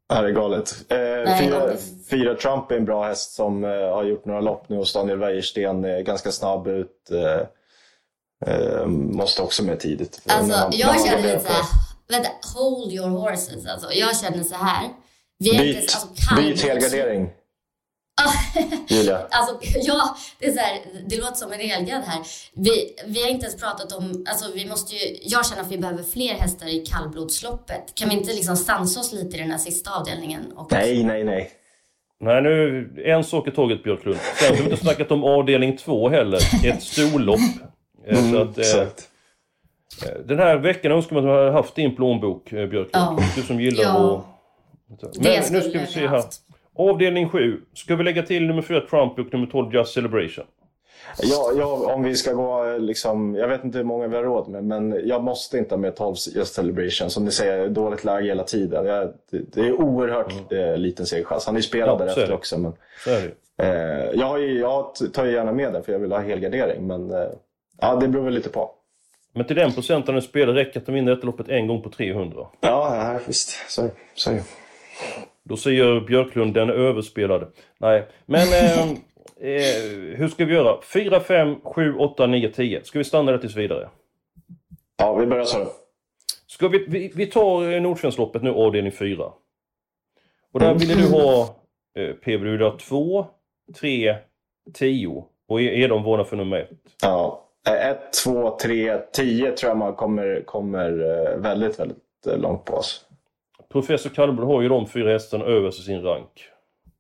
Ja, 0.10 0.22
det 0.22 0.28
är 0.28 0.32
galet. 0.32 0.76
Eh, 0.90 0.98
Nej, 0.98 1.40
fyra, 1.40 1.70
fyra 2.10 2.36
Trump 2.36 2.72
är 2.72 2.76
en 2.76 2.86
bra 2.86 3.08
häst 3.08 3.32
som 3.34 3.64
eh, 3.64 3.70
har 3.70 4.04
gjort 4.04 4.26
några 4.26 4.42
lopp 4.42 4.70
nu 4.70 4.78
och 4.78 4.88
Daniel 4.94 5.18
Wäjersten 5.20 5.86
är 5.86 6.02
ganska 6.02 6.32
snabb 6.32 6.68
ut. 6.68 7.12
Eh, 7.12 8.54
eh, 8.54 8.86
måste 8.86 9.42
också 9.42 9.64
med 9.64 9.80
tidigt. 9.80 10.22
Alltså, 10.28 10.54
han- 10.58 10.72
jag 10.74 11.06
känner 11.06 11.24
lite 11.24 11.40
såhär, 11.40 11.64
vänta, 12.10 12.30
hold 12.56 12.94
your 12.94 13.10
horses 13.10 13.66
alltså. 13.68 13.92
Jag 13.94 14.18
känner 14.18 14.44
så 14.44 14.56
här. 14.56 14.90
Vi 15.40 15.56
är 15.56 15.60
Byt, 15.60 15.78
alltså, 15.78 16.08
byt 16.36 16.62
helgardering. 16.62 17.30
Julia. 18.88 19.20
Alltså, 19.32 19.60
ja, 19.82 20.16
det 20.40 20.46
är 20.46 20.52
så 20.52 20.60
här, 20.60 20.80
det 21.10 21.18
låter 21.18 21.34
som 21.36 21.52
en 21.52 21.60
helgad 21.60 22.02
här. 22.04 22.20
Vi, 22.54 22.96
vi 23.06 23.22
har 23.24 23.30
inte 23.30 23.46
ens 23.46 23.62
pratat 23.62 23.92
om, 23.94 24.26
alltså 24.30 24.52
vi 24.56 24.66
måste 24.70 24.96
ju, 24.96 25.18
jag 25.22 25.46
känner 25.46 25.62
att 25.62 25.72
vi 25.72 25.78
behöver 25.78 26.04
fler 26.04 26.34
hästar 26.34 26.68
i 26.68 26.80
kallblodsloppet. 26.86 27.96
Kan 27.96 28.10
vi 28.10 28.16
inte 28.16 28.34
liksom 28.34 28.56
sansa 28.58 29.00
oss 29.00 29.14
lite 29.14 29.38
i 29.38 29.40
den 29.40 29.52
här 29.52 29.58
sista 29.58 29.92
avdelningen? 30.00 30.52
Och, 30.56 30.72
Nej, 30.72 31.04
nej, 31.04 31.24
nej. 31.24 31.52
Nej, 32.20 32.42
nu, 32.42 32.90
en 33.06 33.24
sak 33.24 33.48
i 33.48 33.52
taget 33.52 33.84
Björklund. 33.84 34.18
Sen 34.40 34.50
har 34.50 34.64
vi 34.64 34.64
inte 34.72 34.84
snackat 34.84 35.12
om 35.12 35.24
avdelning 35.24 35.78
2 35.78 36.10
heller. 36.10 36.40
Ett 36.66 36.84
storlopp. 36.84 37.40
Eh, 37.40 38.20
Mm, 38.20 38.32
så 38.32 38.42
att, 38.42 38.58
eh, 38.58 38.62
exakt. 38.62 39.10
eh, 40.06 40.20
den 40.26 40.40
här 40.40 40.58
veckan 40.58 40.92
önskar 40.92 41.16
man 41.16 41.24
att 41.24 41.30
man 41.30 41.38
hade 41.40 41.52
haft 41.52 41.76
din 41.76 41.96
plånbok, 41.96 42.52
eh, 42.54 42.68
Björklund. 42.70 42.90
Ja. 42.94 43.20
Du 43.36 43.42
som 43.42 43.62
gillar 43.62 43.84
Ja. 43.84 44.26
att... 45.04 45.14
Det 45.14 45.44
Men 45.44 45.54
nu 45.54 45.62
ska 45.70 45.80
vi 45.80 45.86
se 45.88 46.00
här. 46.00 46.08
haft. 46.08 46.42
Avdelning 46.78 47.30
7. 47.30 47.62
Ska 47.74 47.96
vi 47.96 48.04
lägga 48.04 48.24
till 48.24 48.48
nummer 48.48 48.62
4 48.62 48.82
Trump 48.82 49.20
och 49.20 49.34
nummer 49.34 49.48
12 49.48 49.74
Just 49.74 49.94
Celebration? 49.94 50.46
Ja, 51.22 51.52
ja, 51.58 51.94
om 51.94 52.04
vi 52.04 52.16
ska 52.16 52.34
gå 52.34 52.66
eh, 52.66 52.80
liksom, 52.80 53.36
jag 53.36 53.48
vet 53.48 53.64
inte 53.64 53.78
hur 53.78 53.86
många 53.86 54.08
vi 54.08 54.16
har 54.16 54.24
råd 54.24 54.48
med, 54.50 54.64
men 54.64 55.02
jag 55.08 55.24
måste 55.24 55.58
inte 55.58 55.76
ha 55.76 55.80
med 55.80 55.96
12 55.96 56.16
Just 56.36 56.54
Celebration. 56.54 57.10
Som 57.10 57.26
ni 57.26 57.32
säger, 57.32 57.70
dåligt 57.70 58.04
läge 58.04 58.28
hela 58.28 58.44
tiden. 58.44 58.86
Jag, 58.86 59.14
det, 59.32 59.54
det 59.54 59.62
är 59.62 59.82
oerhört 59.82 60.52
eh, 60.52 60.78
liten 60.78 61.06
segerchans. 61.06 61.46
Han 61.46 61.56
är 61.56 61.60
ju 61.60 61.64
spelad 61.64 61.90
Ja, 61.90 61.94
är 61.96 62.00
därefter 62.00 62.28
det. 62.28 62.34
också. 62.34 62.58
Men, 62.58 62.74
är 63.08 63.32
det 63.58 63.64
eh, 63.64 64.20
jag, 64.20 64.42
ju, 64.42 64.60
jag 64.60 64.92
tar 65.14 65.26
ju 65.26 65.32
gärna 65.32 65.52
med 65.52 65.74
den 65.74 65.84
för 65.84 65.92
jag 65.92 66.00
vill 66.00 66.12
ha 66.12 66.20
helgardering. 66.20 66.88
Men 66.88 67.12
eh, 67.12 67.28
ja, 67.82 67.96
det 67.96 68.08
beror 68.08 68.24
väl 68.24 68.34
lite 68.34 68.50
på. 68.50 68.72
Men 69.34 69.46
till 69.46 69.56
den 69.56 69.72
procenten 69.72 70.16
en 70.16 70.22
spelare 70.22 70.56
räcker 70.56 70.80
att 70.80 70.86
de 70.86 70.92
vinner 70.92 71.16
detta 71.16 71.26
loppet 71.26 71.50
en 71.50 71.68
gång 71.68 71.82
på 71.82 71.90
300. 71.90 72.48
Ja, 72.62 72.96
ja 72.96 73.20
visst. 73.28 73.72
Så, 73.72 73.90
så. 74.16 74.32
Då 75.48 75.58
säger 75.58 76.00
Björklund 76.00 76.54
den 76.54 76.70
är 76.70 76.74
överspelad. 76.74 77.48
Nej, 77.78 78.08
men 78.26 78.42
eh, 78.42 78.82
eh, 79.40 80.18
hur 80.18 80.28
ska 80.28 80.46
vi 80.46 80.54
göra? 80.54 80.82
4, 80.82 81.20
5, 81.20 81.56
7, 81.64 81.96
8, 81.96 82.28
9, 82.28 82.52
10. 82.52 82.84
Ska 82.84 83.00
vi 83.00 83.06
stanna 83.06 83.32
där 83.32 83.38
tills 83.38 83.56
vidare? 83.56 83.90
Ja, 84.98 85.16
vi 85.16 85.26
börjar 85.26 85.44
så. 85.44 85.68
Ska 86.48 86.68
vi, 86.68 86.86
vi, 86.88 87.12
vi 87.16 87.26
tar 87.26 87.72
eh, 87.74 87.82
Nordsvenskloppet 87.82 88.44
nu, 88.44 88.50
avdelning 88.50 88.92
4. 88.92 89.32
Och 90.54 90.60
där 90.60 90.74
ville 90.74 90.96
du 90.96 91.10
ha 91.10 91.56
eh, 91.98 92.14
PV, 92.14 92.44
du 92.44 92.52
vill 92.52 92.62
ha 92.62 92.78
2, 92.78 93.26
3, 93.80 94.16
10 94.74 95.24
och 95.48 95.62
är, 95.62 95.72
är 95.72 95.88
de 95.88 96.04
vana 96.04 96.24
för 96.24 96.36
nummer 96.36 96.58
1. 96.58 96.70
Ja. 97.02 97.44
1, 97.70 98.14
2, 98.24 98.58
3, 98.62 98.98
10 99.14 99.52
tror 99.52 99.70
jag 99.70 99.78
man 99.78 99.96
kommer, 99.96 100.44
kommer 100.46 100.92
eh, 100.92 101.38
väldigt, 101.38 101.80
väldigt 101.80 102.28
eh, 102.28 102.38
långt 102.38 102.66
på 102.66 102.74
oss. 102.74 103.07
Professor 103.82 104.10
Kallblad 104.10 104.48
har 104.48 104.62
ju 104.62 104.70
de 104.70 104.88
fyra 104.88 105.12
hästarna 105.12 105.46
överst 105.46 105.80
i 105.80 105.84
sin 105.84 106.02
rank. 106.02 106.30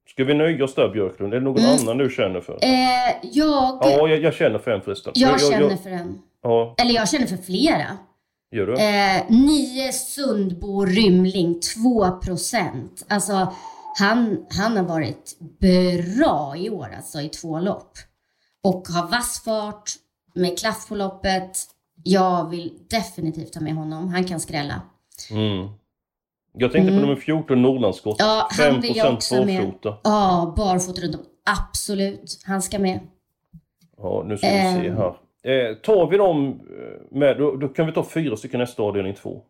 Ska 0.10 0.24
vi 0.24 0.34
nöja 0.34 0.63
oss 0.63 0.76
där 0.76 0.90
Björklund? 0.90 1.34
Är 1.34 1.38
det 1.40 1.44
någon 1.44 1.66
annan 1.66 1.98
du 1.98 2.10
känner 2.10 2.42
för? 2.42 2.60
Eh, 2.63 3.16
jag, 3.22 3.80
Ja, 3.82 4.08
jag, 4.08 4.20
jag 4.22 4.34
känner 4.34 4.60
för 4.60 4.72
en 4.72 4.82
förresten. 4.82 5.13
jag 5.16 5.42
känner 5.42 5.76
för 5.76 5.90
en. 5.90 6.22
Ja, 6.44 6.76
Eller 6.78 6.94
jag 6.94 7.10
känner 7.10 7.26
för 7.28 7.38
flera. 7.38 7.98
gör 8.52 8.66
du? 8.68 8.74
Eh, 8.74 9.24
nio 9.46 9.92
Sundbo 9.92 10.86
Rymling, 10.86 11.60
2 11.84 12.12
procent. 12.12 13.06
Alltså, 13.08 13.54
han, 14.00 14.46
han 14.50 14.78
har 14.78 14.84
varit 14.84 15.38
bra 15.60 16.54
i 16.58 16.70
år 16.70 16.88
alltså 16.98 17.22
i 17.22 17.30
två 17.30 17.60
lopp. 17.60 17.92
Och 18.63 18.88
har 18.88 19.08
vass 19.08 19.44
fart, 19.44 19.92
med 20.36 20.60
klaff 20.60 20.88
på 20.88 20.96
loppet. 20.96 21.58
Jag 22.04 22.50
vill 22.50 22.74
definitivt 22.90 23.54
ta 23.54 23.60
med 23.60 23.74
honom. 23.76 24.08
Han 24.10 24.24
kan 24.24 24.40
skrälla. 24.40 24.82
Mm. 25.32 25.68
Jag 26.60 26.72
tänkte 26.72 26.93
på 26.93 27.00
nummer 27.00 27.15
14, 27.15 27.62
Norrlandsskott. 27.62 28.15
Ja, 28.20 28.48
han 28.52 28.82
vill 28.82 28.96
jag 28.98 29.13
också 29.13 29.46
med. 29.46 29.72
Ja, 30.04 30.54
barfota 30.58 31.02
runt 31.02 31.15
om. 31.15 31.22
Absolut, 31.60 32.41
han 32.46 32.62
ska 32.62 32.80
med. 32.80 33.00
Ja, 33.98 34.24
nu 34.28 34.38
ska 34.38 34.48
vi 34.48 34.54
se 34.54 34.88
Ehm. 34.88 34.98
här. 34.98 35.13
Eh, 35.43 35.76
tar 35.76 36.10
vi 36.10 36.17
dem 36.17 36.48
eh, 36.50 37.17
med, 37.17 37.38
då, 37.38 37.56
då 37.56 37.67
kan 37.67 37.86
vi 37.86 37.91
ta 37.91 38.04
fyra 38.04 38.36
stycken 38.38 38.60
nästa 38.60 38.84
avdelning 38.84 39.13
två. 39.13 39.41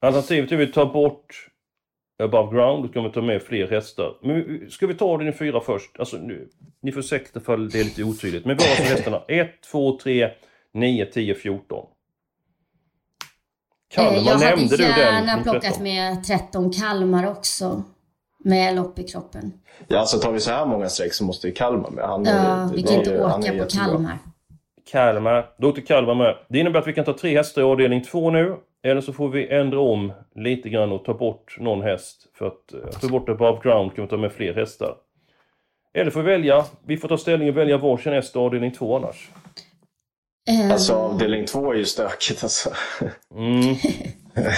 Alternativet 0.00 0.52
är 0.52 0.54
att 0.56 0.60
vi 0.68 0.72
tar 0.72 0.86
bort 0.86 1.48
above 2.22 2.56
ground, 2.56 2.84
då 2.84 2.88
kan 2.88 3.04
vi 3.04 3.10
ta 3.10 3.22
med 3.22 3.42
fler 3.42 3.68
hästar. 3.70 4.14
Men 4.22 4.34
vi- 4.34 4.70
ska 4.70 4.86
vi 4.86 4.94
ta 4.94 5.04
avdelning 5.04 5.34
fyra 5.34 5.60
först? 5.60 5.98
Alltså, 5.98 6.16
nu, 6.16 6.48
ni 6.82 6.92
får 6.92 7.00
ursäkta 7.00 7.40
för 7.40 7.56
det 7.56 7.80
är 7.80 7.84
lite 7.84 8.04
otydligt. 8.04 8.44
Men 8.44 8.56
vad 8.56 8.66
var 8.66 8.70
alltså 8.76 8.84
hästarna? 8.94 9.22
1, 9.28 9.50
2, 9.72 9.98
3, 9.98 10.30
9, 10.74 11.06
10, 11.06 11.34
14. 11.34 11.86
Kalmar, 13.94 14.12
Eh, 14.12 14.22
jag 14.26 14.32
hade 14.32 14.44
nämnde 14.44 14.76
du 14.76 14.82
den? 14.82 14.98
gärna 14.98 15.20
nummer 15.20 15.42
plockat 15.42 15.62
13? 15.62 15.82
med 15.82 16.24
13 16.24 16.70
Kalmar 16.72 17.30
också. 17.30 17.82
Med 18.44 18.76
lopp 18.76 18.98
i 18.98 19.02
kroppen. 19.02 19.52
Ja, 19.88 19.98
alltså 19.98 20.18
tar 20.18 20.32
vi 20.32 20.40
så 20.40 20.50
här 20.50 20.66
många 20.66 20.88
streck 20.88 21.14
så 21.14 21.24
måste 21.24 21.46
ju 21.46 21.52
Kalmar 21.54 21.90
med. 21.90 22.04
Han, 22.04 22.24
Ja, 22.24 22.32
är- 22.32 22.68
vi 22.74 22.82
det 22.82 22.88
kan 22.88 22.98
inte 22.98 23.24
åka 23.24 23.32
på 23.38 23.42
jättebra. 23.42 23.66
Kalmar. 23.86 24.18
Kalmar. 24.92 25.46
Då 25.58 25.68
åkte 25.68 25.80
Kalmar 25.80 26.14
med. 26.14 26.36
Det 26.48 26.58
innebär 26.58 26.80
att 26.80 26.86
vi 26.86 26.92
kan 26.92 27.04
ta 27.04 27.12
tre 27.18 27.36
hästar 27.36 27.62
i 27.62 27.64
avdelning 27.64 28.02
två 28.02 28.30
nu. 28.30 28.56
Eller 28.84 29.00
så 29.00 29.12
får 29.12 29.28
vi 29.28 29.48
ändra 29.48 29.80
om 29.80 30.12
lite 30.34 30.68
grann 30.68 30.92
och 30.92 31.04
ta 31.04 31.14
bort 31.14 31.56
någon 31.60 31.82
häst. 31.82 32.26
För 32.38 32.46
att 32.46 32.72
eh, 32.74 33.00
ta 33.00 33.08
bort 33.08 33.28
above 33.28 33.58
ground 33.62 33.94
kan 33.94 34.04
vi 34.04 34.10
ta 34.10 34.16
med 34.16 34.32
fler 34.32 34.54
hästar. 34.54 34.94
Eller 35.94 36.10
får 36.10 36.22
vi 36.22 36.30
välja. 36.30 36.64
Vi 36.86 36.96
får 36.96 37.08
ta 37.08 37.16
ställning 37.18 37.48
och 37.48 37.56
välja 37.56 37.78
varsin 37.78 38.12
häst 38.12 38.36
i 38.36 38.38
avdelning 38.38 38.70
två 38.72 38.96
annars. 38.96 39.30
Eh, 40.48 40.72
Alltså 40.72 40.94
avdelning 40.94 41.46
två 41.46 41.72
är 41.72 41.76
ju 41.76 41.84
stökigt 41.84 42.42
alltså. 42.42 42.70
Mm. 43.34 43.76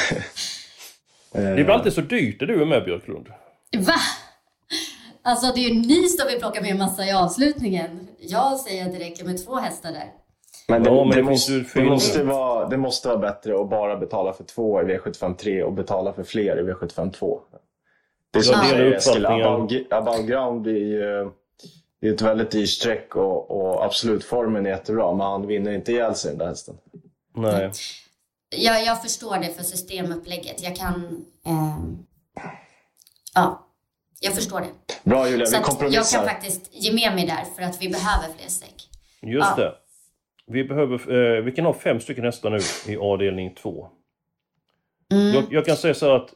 Det 1.33 1.55
blir 1.55 1.71
alltid 1.71 1.93
så 1.93 2.01
dyrt 2.01 2.41
när 2.41 2.47
du 2.47 2.63
är 2.63 2.67
med 2.67 2.85
Björklund. 2.85 3.29
Va? 3.79 3.95
Alltså 5.23 5.53
det 5.55 5.61
är 5.61 5.69
ju 5.69 5.75
ni 5.75 6.09
som 6.09 6.29
vill 6.29 6.39
plocka 6.39 6.61
med 6.61 6.77
massa 6.77 7.05
i 7.05 7.13
avslutningen. 7.13 8.09
Jag 8.19 8.59
säger 8.61 8.87
att 8.87 8.93
det 8.93 8.99
räcker 8.99 9.25
med 9.25 9.45
två 9.45 9.57
hästar 9.57 9.93
där. 9.93 10.13
Men 10.69 10.83
det, 10.83 10.91
Ja, 10.91 11.05
men 11.05 11.11
det, 11.11 11.17
det 11.17 11.23
måste, 11.23 11.53
det, 11.75 11.85
måste 11.85 12.23
vara, 12.23 12.69
det 12.69 12.77
måste 12.77 13.09
vara 13.09 13.19
bättre 13.19 13.61
att 13.61 13.71
bara 13.71 13.97
betala 13.97 14.33
för 14.33 14.45
två 14.45 14.83
i 14.83 14.85
V75 14.85 15.37
3 15.37 15.63
och 15.63 15.73
betala 15.73 16.13
för 16.13 16.23
fler 16.23 16.59
i 16.59 16.63
V75 16.73 17.13
2. 17.13 17.41
Det 18.33 18.39
är 18.39 18.43
som 18.43 18.61
delar 18.61 18.69
säger 18.69 18.93
Eskil, 18.93 19.27
above, 19.27 19.85
above 19.91 20.23
ground 20.23 20.67
är 20.67 20.71
ju 20.71 21.31
det 22.05 22.11
är 22.11 22.15
ett 22.15 22.23
väldigt 22.23 22.51
dyrt 22.51 22.69
streck 22.69 23.17
och, 23.17 23.51
och 23.51 23.85
absolut 23.85 24.25
formen 24.25 24.67
är 24.67 24.71
jättebra 24.71 25.13
men 25.13 25.21
han 25.27 25.47
vinner 25.47 25.73
inte 25.73 25.93
ihjäl 25.93 26.15
sig 26.15 26.31
den 26.31 26.39
där 26.39 26.47
hästen. 26.47 26.77
Nej. 27.37 27.71
Jag, 28.57 28.85
jag 28.85 29.03
förstår 29.03 29.39
det 29.39 29.53
för 29.53 29.63
systemupplägget. 29.63 30.63
Jag 30.63 30.77
kan... 30.77 31.25
ehm, 31.47 31.99
ja, 33.35 33.67
jag 34.21 34.35
förstår 34.35 34.61
det. 34.61 34.67
Bra 35.11 35.29
Julia, 35.29 35.47
Så 35.47 35.51
vi 35.53 35.57
att 35.57 35.61
jag 35.63 35.65
kompromissar. 35.71 36.19
kan 36.19 36.29
faktiskt 36.29 36.69
ge 36.75 36.93
med 36.93 37.15
mig 37.15 37.27
där 37.27 37.45
för 37.57 37.63
att 37.63 37.83
vi 37.83 37.89
behöver 37.89 38.29
fler 38.39 38.49
streck. 38.49 38.89
Just 39.23 39.49
Ja. 39.57 39.65
det. 39.65 39.75
Vi, 40.47 40.65
behöver, 40.65 40.95
eh, 41.39 41.43
vi 41.45 41.53
kan 41.53 41.65
ha 41.65 41.73
fem 41.75 42.01
stycken 42.01 42.25
hästar 42.25 42.51
nu 42.51 42.59
i 42.93 42.97
avdelning 42.97 43.55
två. 43.55 43.89
Mm. 45.13 45.35
Jag, 45.35 45.45
jag 45.51 45.67
kan 45.67 45.77
säga 45.77 45.95
så 45.95 46.07
här 46.07 46.15
att 46.17 46.31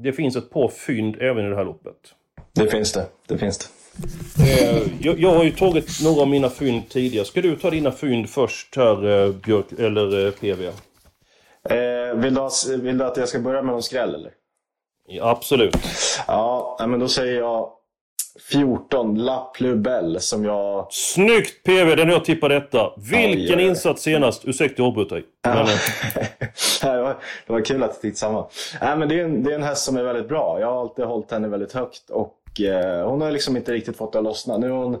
det 0.00 0.12
finns 0.12 0.36
ett 0.36 0.50
par 0.50 0.68
fynd 0.68 1.16
även 1.20 1.46
i 1.46 1.48
det 1.50 1.56
här 1.56 1.64
loppet. 1.64 1.96
Det 2.52 2.66
finns 2.70 2.92
det. 2.92 3.06
Det 3.26 3.38
finns 3.38 3.58
det. 3.58 3.64
Eh, 4.40 4.82
jag, 5.00 5.20
jag 5.20 5.30
har 5.30 5.44
ju 5.44 5.50
tagit 5.50 6.02
några 6.04 6.22
av 6.22 6.28
mina 6.28 6.50
fynd 6.50 6.88
tidigare. 6.88 7.24
Ska 7.24 7.40
du 7.40 7.56
ta 7.56 7.70
dina 7.70 7.92
fynd 7.92 8.30
först 8.30 8.76
här, 8.76 9.24
eh, 9.24 9.32
Björk, 9.32 9.66
eller 9.78 10.26
eh, 10.26 10.32
PV? 10.32 10.66
Eh, 10.66 12.14
vill, 12.14 12.34
du 12.34 12.40
ha, 12.40 12.50
vill 12.78 12.98
du 12.98 13.04
att 13.04 13.16
jag 13.16 13.28
ska 13.28 13.38
börja 13.38 13.62
med 13.62 13.72
någon 13.72 13.82
skräll 13.82 14.14
eller? 14.14 14.30
Ja, 15.06 15.28
absolut. 15.28 15.76
Ja, 16.26 16.76
men 16.88 17.00
då 17.00 17.08
säger 17.08 17.38
jag 17.38 17.70
14 18.50 19.14
La 19.14 19.50
Plubel 19.54 20.20
som 20.20 20.44
jag... 20.44 20.86
Snyggt 20.90 21.62
PV, 21.64 21.94
den 21.94 22.08
jag 22.08 22.24
tippade 22.24 22.54
detta. 22.54 22.92
Vilken 22.96 23.58
oj. 23.58 23.64
insats 23.64 24.02
senast. 24.02 24.44
Ursäkta 24.44 24.82
jag 24.82 24.88
avbröt 24.88 25.08
dig. 25.08 25.24
Men, 25.44 25.66
det, 26.82 27.02
var, 27.02 27.16
det 27.46 27.52
var 27.52 27.64
kul 27.64 27.82
att 27.82 27.90
det 27.90 28.00
tittade 28.00 28.16
samma. 28.16 28.46
Nej, 28.80 28.96
men 28.96 29.08
det, 29.08 29.20
är 29.20 29.24
en, 29.24 29.42
det 29.42 29.50
är 29.50 29.54
en 29.54 29.62
häst 29.62 29.84
som 29.84 29.96
är 29.96 30.02
väldigt 30.02 30.28
bra. 30.28 30.60
Jag 30.60 30.66
har 30.66 30.80
alltid 30.80 31.04
hållit 31.04 31.30
henne 31.30 31.48
väldigt 31.48 31.72
högt 31.72 32.10
och 32.10 32.34
eh, 32.60 33.08
hon 33.08 33.20
har 33.20 33.30
liksom 33.30 33.56
inte 33.56 33.72
riktigt 33.72 33.96
fått 33.96 34.12
det 34.12 34.18
att 34.18 34.24
lossna. 34.24 34.58
Nu 34.58 34.70
har 34.70 34.84
hon 34.84 34.94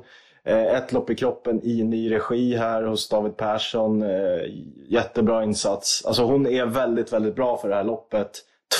eh, 0.44 0.74
ett 0.74 0.92
lopp 0.92 1.10
i 1.10 1.14
kroppen 1.14 1.60
i 1.64 1.84
ny 1.84 2.10
regi 2.12 2.56
här 2.56 2.82
hos 2.82 3.08
David 3.08 3.36
Persson. 3.36 4.02
Eh, 4.02 4.40
jättebra 4.88 5.44
insats. 5.44 6.04
Alltså 6.06 6.22
hon 6.22 6.46
är 6.46 6.66
väldigt, 6.66 7.12
väldigt 7.12 7.34
bra 7.36 7.56
för 7.56 7.68
det 7.68 7.74
här 7.74 7.84
loppet. 7.84 8.30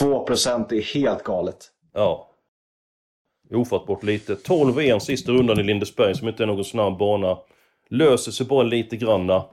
2% 0.00 0.72
är 0.74 0.94
helt 0.94 1.22
galet. 1.22 1.56
ja. 1.94 2.30
Ofattbart 3.54 4.02
lite. 4.02 4.36
12 4.36 4.78
1 4.78 5.02
sista 5.02 5.32
rundan 5.32 5.60
i 5.60 5.62
Lindesberg 5.62 6.14
som 6.14 6.28
inte 6.28 6.42
är 6.42 6.46
någon 6.46 6.64
snabb 6.64 6.98
bana. 6.98 7.38
Löser 7.90 8.32
sig 8.32 8.46
bara 8.46 8.62
lite 8.62 8.96
granna. 8.96 9.44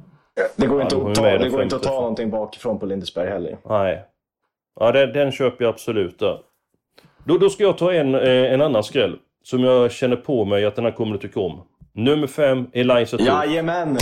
Det 0.55 0.67
går 0.67 0.79
Ja, 0.79 0.83
inte, 0.83 0.97
att 0.97 1.15
ta, 1.15 1.37
det 1.37 1.49
går 1.49 1.63
inte 1.63 1.75
att 1.75 1.83
ta 1.83 2.01
någonting 2.01 2.29
bakifrån 2.29 2.79
på 2.79 2.85
Lindesberg 2.85 3.29
heller. 3.29 3.57
Nej. 3.65 4.03
Ja, 4.79 4.91
den, 4.91 5.13
den 5.13 5.31
köper 5.31 5.63
jag 5.65 5.69
absolut 5.73 6.19
där. 6.19 6.39
Då, 7.25 7.37
då 7.37 7.49
ska 7.49 7.63
jag 7.63 7.77
ta 7.77 7.93
en, 7.93 8.15
eh, 8.15 8.53
en 8.53 8.61
annan 8.61 8.83
skräll. 8.83 9.15
Som 9.43 9.63
jag 9.63 9.91
känner 9.91 10.15
på 10.15 10.45
mig 10.45 10.65
att 10.65 10.75
den 10.75 10.85
här 10.85 10.91
kommer 10.91 11.15
att 11.15 11.21
tycka 11.21 11.39
om. 11.39 11.61
Nummer 11.93 12.27
5, 12.27 12.67
Eliza 12.73 13.17
Tull. 13.17 13.27
Jajamän! 13.27 13.97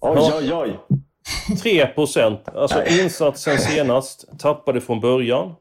Oj, 0.00 0.32
oj, 0.38 0.52
oj. 0.54 0.78
3 1.62 1.88
Alltså 2.54 2.84
insatsen 3.00 3.58
senast. 3.58 4.38
Tappade 4.38 4.80
från 4.80 5.00
början. 5.00 5.54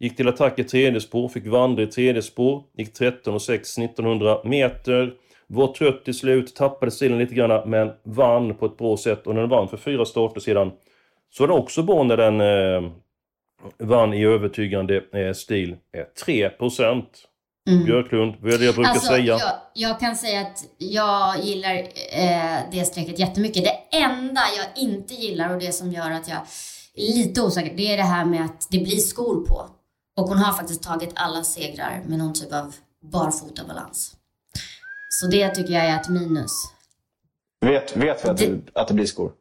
Gick 0.00 0.16
till 0.16 0.28
attack 0.28 0.58
i 0.58 0.64
tredje 0.64 1.00
spår, 1.00 1.28
fick 1.28 1.46
vandra 1.46 1.82
i 1.82 1.86
tredje 1.86 2.22
spår. 2.22 2.62
Gick 2.78 2.92
13 2.92 3.34
och 3.34 3.42
6 3.42 3.78
1900 3.78 4.40
meter. 4.44 5.12
Var 5.46 5.66
trött 5.66 6.04
till 6.04 6.14
slut, 6.14 6.56
tappade 6.56 6.90
stilen 6.90 7.18
lite 7.18 7.34
grann 7.34 7.70
men 7.70 7.90
vann 8.02 8.54
på 8.54 8.66
ett 8.66 8.76
bra 8.76 8.96
sätt. 8.96 9.26
Och 9.26 9.34
när 9.34 9.40
den 9.40 9.50
vann 9.50 9.68
för 9.68 9.76
fyra 9.76 10.04
starter 10.04 10.40
sedan 10.40 10.72
så 11.30 11.42
var 11.42 11.48
det 11.48 11.62
också 11.62 11.82
bra 11.82 12.02
när 12.02 12.16
den 12.16 12.40
eh, 12.40 12.90
vann 13.78 14.14
i 14.14 14.24
övertygande 14.24 15.02
eh, 15.12 15.32
stil. 15.32 15.76
Eh, 15.96 16.04
3 16.24 16.50
Mm. 17.68 17.84
Björklund, 17.84 18.34
vad 18.40 18.54
är 18.54 18.58
det 18.58 18.64
jag 18.64 18.74
brukar 18.74 18.90
alltså, 18.90 19.06
säga? 19.06 19.24
Jag, 19.24 19.40
jag, 19.74 20.00
kan 20.00 20.16
säga 20.16 20.40
att 20.40 20.64
jag 20.78 21.44
gillar 21.44 21.74
eh, 22.12 22.58
det 22.72 22.84
strecket 22.84 23.18
jättemycket. 23.18 23.64
Det 23.64 23.96
enda 23.96 24.40
jag 24.56 24.84
inte 24.84 25.14
gillar 25.14 25.54
och 25.54 25.60
det 25.60 25.72
som 25.72 25.92
gör 25.92 26.10
att 26.10 26.28
jag 26.28 26.38
är 26.94 27.14
lite 27.14 27.42
osäker, 27.42 27.76
det 27.76 27.92
är 27.92 27.96
det 27.96 28.02
här 28.02 28.24
med 28.24 28.44
att 28.44 28.66
det 28.70 28.78
blir 28.78 28.96
skor 28.96 29.46
på. 29.46 29.70
Och 30.16 30.28
hon 30.28 30.38
har 30.38 30.52
faktiskt 30.52 30.82
tagit 30.82 31.10
alla 31.14 31.44
segrar 31.44 32.02
med 32.06 32.18
någon 32.18 32.34
typ 32.34 32.52
av 32.52 32.74
barfotabalans. 33.12 34.16
Så 35.08 35.26
det 35.26 35.48
tycker 35.48 35.72
jag 35.72 35.84
är 35.84 36.00
ett 36.00 36.08
minus. 36.08 36.52
Vet, 37.60 37.96
vet 37.96 38.24
vi 38.24 38.28
att 38.28 38.38
det, 38.38 38.60
att 38.72 38.88
det 38.88 38.94
blir 38.94 39.06
skor? 39.06 39.32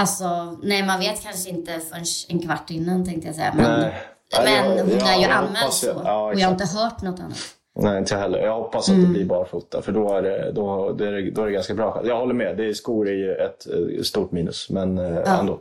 Alltså, 0.00 0.56
nej 0.62 0.86
man 0.86 1.00
vet 1.00 1.22
kanske 1.22 1.50
inte 1.50 1.72
förrän 1.80 2.04
en 2.28 2.38
kvart 2.38 2.70
innan 2.70 3.04
tänkte 3.04 3.28
jag 3.28 3.34
säga. 3.34 3.52
Men, 3.56 3.80
nej. 3.80 3.92
men 4.44 4.78
hon 4.78 4.98
ja, 4.98 5.14
är 5.14 5.20
ju 5.20 5.26
anmäld 5.26 5.72
så. 5.72 6.02
Ja, 6.04 6.26
och 6.26 6.40
jag 6.40 6.46
har 6.46 6.52
inte 6.52 6.78
hört 6.78 7.02
något 7.02 7.20
annat. 7.20 7.38
Nej, 7.78 7.98
inte 7.98 8.16
heller. 8.16 8.38
Jag 8.38 8.54
hoppas 8.54 8.88
att 8.88 8.94
mm. 8.94 9.06
det 9.06 9.12
blir 9.12 9.24
barfota, 9.24 9.82
för 9.82 9.92
då 9.92 10.12
är, 10.12 10.22
det, 10.22 10.52
då, 10.52 10.92
då, 10.92 11.04
är 11.04 11.12
det, 11.12 11.30
då 11.30 11.42
är 11.42 11.46
det 11.46 11.52
ganska 11.52 11.74
bra. 11.74 12.02
Jag 12.04 12.16
håller 12.16 12.34
med, 12.34 12.56
det 12.56 12.66
är, 12.66 12.72
skor 12.72 13.08
är 13.08 13.12
ju 13.12 13.34
ett, 13.34 13.66
ett 14.00 14.06
stort 14.06 14.32
minus, 14.32 14.70
men 14.70 14.98
eh, 14.98 15.22
ja. 15.24 15.40
ändå. 15.40 15.60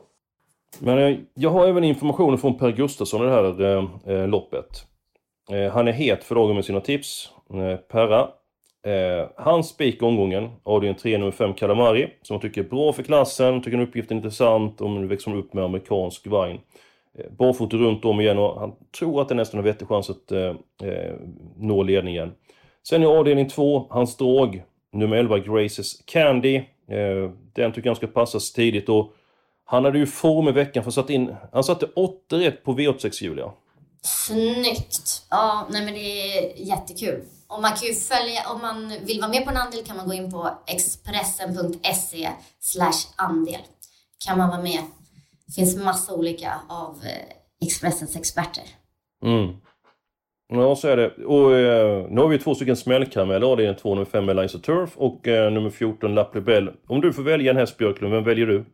Men 0.80 1.00
eh, 1.00 1.18
jag 1.34 1.50
har 1.50 1.68
även 1.68 1.84
information 1.84 2.38
från 2.38 2.58
Per 2.58 2.72
Gustafsson 2.72 3.22
i 3.22 3.26
det 3.26 3.32
här 3.32 3.82
eh, 4.12 4.28
loppet. 4.28 4.86
Eh, 5.52 5.74
han 5.74 5.88
är 5.88 5.92
het 5.92 6.24
för 6.24 6.36
dagen 6.36 6.56
med 6.56 6.66
sina 6.66 6.82
tips. 6.82 7.30
Eh, 7.54 7.78
Perra. 7.78 8.28
Eh, 8.86 9.30
han 9.36 9.64
spikar 9.64 10.08
omgången, 10.08 10.50
avdelning 10.64 11.00
3, 11.00 11.18
nummer 11.18 11.32
5, 11.32 11.54
Kalamari. 11.54 12.10
Som 12.22 12.34
jag 12.34 12.42
tycker 12.42 12.64
är 12.64 12.70
bra 12.70 12.94
för 12.94 13.04
klassen, 13.04 13.62
tycker 13.62 13.78
den 13.78 13.88
uppgiften 13.88 14.18
är 14.18 14.20
intressant 14.20 14.82
om 14.82 15.02
nu 15.02 15.08
växer 15.08 15.36
upp 15.36 15.54
med 15.54 15.64
amerikansk 15.64 16.28
vagn. 16.28 16.60
Eh, 17.18 17.26
barfota 17.38 17.78
runt 17.78 18.06
om 18.06 18.20
igen 18.20 18.38
och 18.38 18.60
han 18.60 18.76
tror 19.00 19.22
att 19.22 19.30
det 19.30 19.36
nästan 19.36 19.58
har 19.58 19.64
vettig 19.64 19.88
chans 19.88 20.10
att 20.10 20.32
eh, 20.32 20.56
eh, 20.84 21.16
nå 21.58 21.84
ledningen. 21.84 22.32
Sen 22.84 23.04
i 23.04 23.06
avdelning 23.06 23.50
2, 23.50 23.88
hans 23.90 24.18
drag, 24.18 24.64
nummer 24.94 25.18
11, 25.18 25.40
Graces 25.40 26.02
Candy. 26.06 26.56
Eh, 26.88 27.32
den 27.54 27.74
tycker 27.74 27.90
jag 27.90 27.98
ska 27.98 28.08
passas 28.08 28.54
tidigt 28.54 28.90
och 28.90 29.14
han 29.66 29.86
hade 29.86 30.00
ju 30.00 30.06
form 30.06 30.48
i 30.48 30.52
veckan 30.52 30.84
för 30.84 30.92
satt 30.92 31.10
in, 31.10 31.36
han 31.52 31.64
satte 31.64 31.86
8 31.96 32.38
rätt 32.38 32.64
på 32.64 32.74
V86 32.74 33.24
Julia. 33.24 33.52
Snyggt! 34.02 35.28
Ja, 35.30 35.68
nej 35.72 35.86
men 35.86 35.94
det 35.94 36.00
är 36.00 36.68
jättekul. 36.68 37.22
Och 37.50 37.62
man 37.62 37.72
kan 37.72 37.88
ju 37.88 37.94
följa, 37.94 38.42
om 38.54 38.62
man 38.62 38.94
vill 39.06 39.20
vara 39.20 39.32
med 39.32 39.44
på 39.46 39.52
en 39.52 39.58
andel 39.58 39.86
kan 39.86 39.98
man 39.98 40.08
gå 40.08 40.14
in 40.14 40.32
på 40.32 40.50
expressen.se 40.68 42.30
andel. 43.16 43.62
Kan 44.26 44.38
man 44.38 44.50
vara 44.50 44.62
med. 44.62 44.80
Det 45.46 45.54
finns 45.54 45.78
massa 45.78 46.14
olika 46.14 46.54
av 46.70 46.96
eh, 47.04 47.36
Expressens 47.62 48.16
experter. 48.16 48.64
Mm. 49.26 49.56
Ja, 50.54 50.76
så 50.76 50.88
är 50.88 50.98
det. 50.98 51.26
Och 51.26 51.56
eh, 51.56 52.08
nu 52.10 52.22
har 52.22 52.28
vi 52.28 52.40
två 52.40 52.56
stycken 52.56 52.78
smällkarameller. 52.78 53.56
Det 53.56 53.66
är 53.66 53.74
två 53.74 53.96
nummer 53.96 54.06
5 54.06 54.30
Eliza 54.30 54.60
Turf 54.60 54.98
och 54.98 55.28
eh, 55.28 55.52
nummer 55.52 55.70
14 55.70 56.16
La 56.16 56.24
Plebelle. 56.24 56.74
Om 56.88 57.02
du 57.02 57.14
får 57.14 57.24
välja 57.24 57.52
en 57.52 57.58
häst 57.58 57.78
Björklund, 57.78 58.14
vem 58.14 58.24
väljer 58.24 58.48
du? 58.48 58.66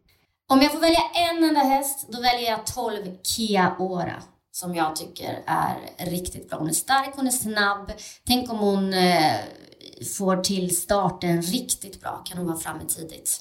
Om 0.54 0.62
jag 0.62 0.72
får 0.72 0.80
välja 0.80 1.02
en 1.30 1.44
enda 1.44 1.60
häst, 1.60 2.08
då 2.12 2.22
väljer 2.22 2.50
jag 2.50 2.66
12 2.66 2.96
Kia 3.24 3.76
Ora. 3.80 4.14
Som 4.56 4.76
jag 4.76 4.96
tycker 4.96 5.44
är 5.46 5.76
riktigt 6.12 6.50
bra. 6.50 6.58
Hon 6.58 6.68
är 6.68 6.74
stark, 6.74 7.10
hon 7.16 7.28
är 7.28 7.32
snabb. 7.32 7.92
Tänk 8.28 8.52
om 8.52 8.58
hon 8.58 8.94
eh, 8.94 9.36
får 10.18 10.38
till 10.38 10.76
starten 10.76 11.42
riktigt 11.42 12.02
bra. 12.02 12.22
Kan 12.26 12.38
hon 12.38 12.48
vara 12.48 12.58
framme 12.58 12.84
tidigt. 12.88 13.40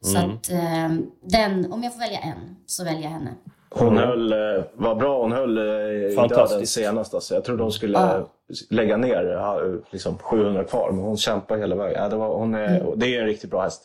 Så 0.00 0.18
mm. 0.18 0.30
att 0.30 0.50
eh, 0.50 1.06
den, 1.22 1.72
om 1.72 1.82
jag 1.82 1.92
får 1.92 2.00
välja 2.00 2.18
en, 2.18 2.56
så 2.66 2.84
väljer 2.84 3.02
jag 3.02 3.10
henne. 3.10 3.34
Hon 3.70 3.96
höll, 3.96 4.32
eh, 4.32 4.64
vad 4.74 4.98
bra 4.98 5.22
hon 5.22 5.32
höll 5.32 5.58
i 5.58 6.16
döden 6.28 6.66
senast. 6.66 7.14
Alltså. 7.14 7.34
Jag 7.34 7.44
trodde 7.44 7.62
hon 7.62 7.72
skulle 7.72 7.98
ja. 7.98 8.28
lägga 8.70 8.96
ner 8.96 9.80
liksom 9.90 10.18
700 10.18 10.64
kvar, 10.64 10.92
men 10.92 11.04
hon 11.04 11.16
kämpar 11.16 11.58
hela 11.58 11.76
vägen. 11.76 12.02
Ja, 12.02 12.08
det, 12.08 12.16
var, 12.16 12.38
hon 12.38 12.54
är, 12.54 12.80
mm. 12.80 12.98
det 12.98 13.16
är 13.16 13.20
en 13.20 13.26
riktigt 13.26 13.50
bra 13.50 13.62
häst. 13.62 13.84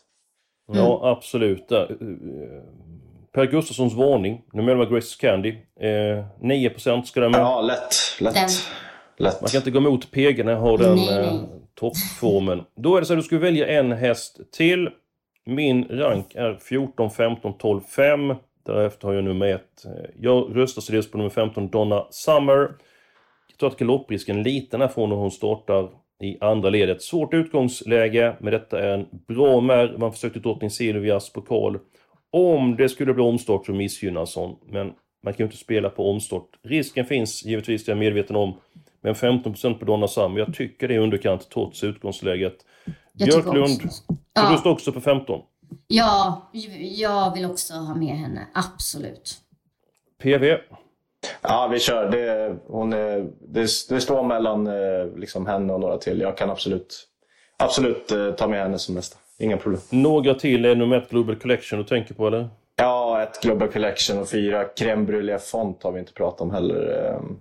Mm. 0.68 0.84
Ja, 0.84 1.00
absolut. 1.02 1.72
Per 3.34 3.46
Gustafssons 3.46 3.94
varning, 3.94 4.42
nummer 4.52 4.72
11 4.72 4.84
Grace 4.84 5.16
Candy. 5.20 5.54
Eh, 5.80 6.24
9% 6.40 7.02
ska 7.02 7.20
den 7.20 7.30
med. 7.30 7.40
Ja, 7.40 7.60
lätt. 7.60 7.94
lätt. 8.20 8.36
lätt. 9.16 9.40
Man 9.40 9.50
kan 9.50 9.58
inte 9.58 9.70
gå 9.70 9.78
emot 9.78 10.10
PG 10.10 10.44
när 10.44 10.52
jag 10.52 10.60
har 10.60 10.78
den 10.78 10.98
eh, 10.98 11.40
toppformen. 11.74 12.62
Då 12.76 12.96
är 12.96 13.00
det 13.00 13.06
så 13.06 13.12
att 13.12 13.18
du 13.18 13.22
ska 13.22 13.38
välja 13.38 13.66
en 13.66 13.92
häst 13.92 14.40
till. 14.52 14.88
Min 15.46 15.84
rank 15.84 16.34
är 16.34 16.54
14, 16.54 17.10
15, 17.10 17.58
12, 17.58 17.80
5. 17.80 18.34
Därefter 18.66 19.08
har 19.08 19.14
jag 19.14 19.24
nummer 19.24 19.46
1. 19.46 19.62
Jag 20.20 20.56
röstar 20.56 20.82
således 20.82 21.10
på 21.10 21.18
nummer 21.18 21.30
15 21.30 21.68
Donna 21.68 22.06
Summer. 22.10 22.58
Jag 23.48 23.58
tror 23.60 23.70
att 23.70 23.78
galopprisken 23.78 24.38
är 24.38 24.44
liten 24.44 24.80
härifrån 24.80 25.08
när 25.08 25.16
hon 25.16 25.30
startar 25.30 25.88
i 26.22 26.38
andra 26.40 26.70
ledet. 26.70 27.02
Svårt 27.02 27.34
utgångsläge, 27.34 28.36
men 28.40 28.52
detta 28.52 28.80
är 28.80 28.94
en 28.94 29.06
bra 29.28 29.60
mär. 29.60 29.94
Man 29.98 30.12
försökte 30.12 30.38
drottning 30.38 30.70
Silvias 30.70 31.32
pokal. 31.32 31.78
Om 32.34 32.76
det 32.76 32.88
skulle 32.88 33.14
bli 33.14 33.22
omstart 33.22 33.66
så 33.66 33.72
missgynnas 33.72 34.36
hon. 34.36 34.56
Men 34.66 34.92
man 35.24 35.32
kan 35.32 35.38
ju 35.38 35.44
inte 35.44 35.56
spela 35.56 35.90
på 35.90 36.10
omstart. 36.10 36.48
Risken 36.62 37.06
finns 37.06 37.44
givetvis, 37.44 37.84
det 37.84 37.92
är 37.92 37.94
jag 37.94 37.98
medveten 37.98 38.36
om. 38.36 38.54
Men 39.00 39.14
15% 39.14 39.74
på 39.74 39.84
Donna 39.84 40.08
Summer, 40.08 40.38
jag 40.38 40.54
tycker 40.54 40.88
det 40.88 40.94
är 40.94 40.98
underkant 40.98 41.50
trots 41.50 41.84
utgångsläget. 41.84 42.56
Jag 43.12 43.28
Björklund, 43.28 43.80
ja. 44.32 44.50
du 44.50 44.58
står 44.58 44.70
också 44.70 44.92
på 44.92 45.00
15? 45.00 45.40
Ja, 45.86 46.50
jag 46.80 47.34
vill 47.34 47.44
också 47.44 47.74
ha 47.74 47.94
med 47.94 48.16
henne. 48.16 48.46
Absolut. 48.54 49.36
PV? 50.22 50.56
Ja, 51.42 51.68
vi 51.72 51.80
kör. 51.80 52.10
Det, 52.10 52.56
hon 52.66 52.92
är, 52.92 53.30
det, 53.40 53.68
det 53.88 54.00
står 54.00 54.22
mellan 54.22 54.66
eh, 54.66 55.16
liksom, 55.16 55.46
henne 55.46 55.72
och 55.72 55.80
några 55.80 55.98
till. 55.98 56.20
Jag 56.20 56.36
kan 56.36 56.50
absolut, 56.50 57.08
absolut 57.58 58.10
eh, 58.10 58.30
ta 58.30 58.48
med 58.48 58.62
henne 58.62 58.78
som 58.78 58.94
nästa. 58.94 59.16
Inga 59.38 59.56
problem. 59.56 59.80
Några 59.90 60.34
till 60.34 60.64
är 60.64 60.74
nummer 60.74 60.96
ett 60.96 61.10
Global 61.10 61.36
Collection 61.36 61.78
du 61.78 61.84
tänker 61.84 62.14
på 62.14 62.26
eller? 62.26 62.48
Ja, 62.76 63.22
ett 63.22 63.42
Global 63.42 63.68
Collection 63.68 64.18
och 64.18 64.28
fyra 64.28 64.64
Crème 64.64 65.06
Brûlée 65.06 65.38
Font 65.38 65.82
har 65.82 65.92
vi 65.92 66.00
inte 66.00 66.12
pratat 66.12 66.40
om 66.40 66.50
heller. 66.50 67.14
Ehm, 67.14 67.40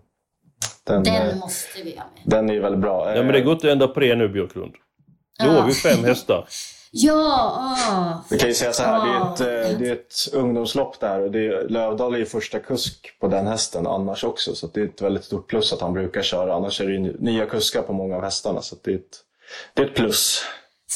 den, 0.84 1.04
den 1.04 1.30
eh, 1.30 1.36
måste 1.36 1.84
vi 1.84 1.96
ha 1.96 2.06
med. 2.14 2.24
Den 2.26 2.50
är 2.50 2.60
väldigt 2.60 2.82
bra. 2.82 3.16
Ja, 3.16 3.24
men 3.24 3.34
det 3.34 3.42
går 3.42 3.54
inte 3.54 3.68
att 3.68 3.72
ändra 3.74 3.88
på 3.88 4.00
det 4.00 4.16
nu 4.16 4.30
Björklund. 4.30 4.74
Då 5.40 5.50
har 5.50 5.68
vi 5.68 5.74
fem 5.74 6.04
hästar. 6.04 6.48
Ja! 6.96 7.76
Ah, 7.90 8.24
vi 8.30 8.40
kan 8.40 8.50
ju 8.50 8.56
säga 8.56 8.74
så 8.74 8.84
här, 8.84 9.00
ah, 9.00 9.36
det, 9.38 9.46
är 9.46 9.62
ett, 9.62 9.76
ah. 9.76 9.78
det 9.80 9.90
är 9.90 9.94
ett 9.94 10.14
ungdomslopp 10.34 11.00
där 11.00 11.22
och 11.22 11.32
det 11.32 11.48
är, 11.48 11.70
Lövdahl 11.70 12.14
är 12.14 12.18
ju 12.18 12.26
första 12.26 12.60
kusk 12.60 13.20
på 13.20 13.28
den 13.28 13.48
hästen 13.48 13.88
annars 13.88 14.24
också. 14.24 14.56
Så 14.56 14.68
det 14.68 14.82
är 14.82 14.86
ett 14.86 15.02
väldigt 15.02 15.24
stort 15.24 15.48
plus 15.48 15.74
att 15.74 15.82
han 15.82 15.94
brukar 15.94 16.22
köra. 16.22 16.54
Annars 16.54 16.82
är 16.82 16.86
det 16.86 16.92
ju 16.92 17.18
nya 17.20 17.46
kuskar 17.46 17.82
på 17.82 17.94
många 17.94 18.16
av 18.16 18.24
hästarna. 18.24 18.62
Så 18.62 18.76
det 18.84 18.92
är 18.92 18.96
ett, 18.96 19.20
det 19.74 19.82
är 19.82 19.86
ett 19.86 19.96
plus. 19.96 20.46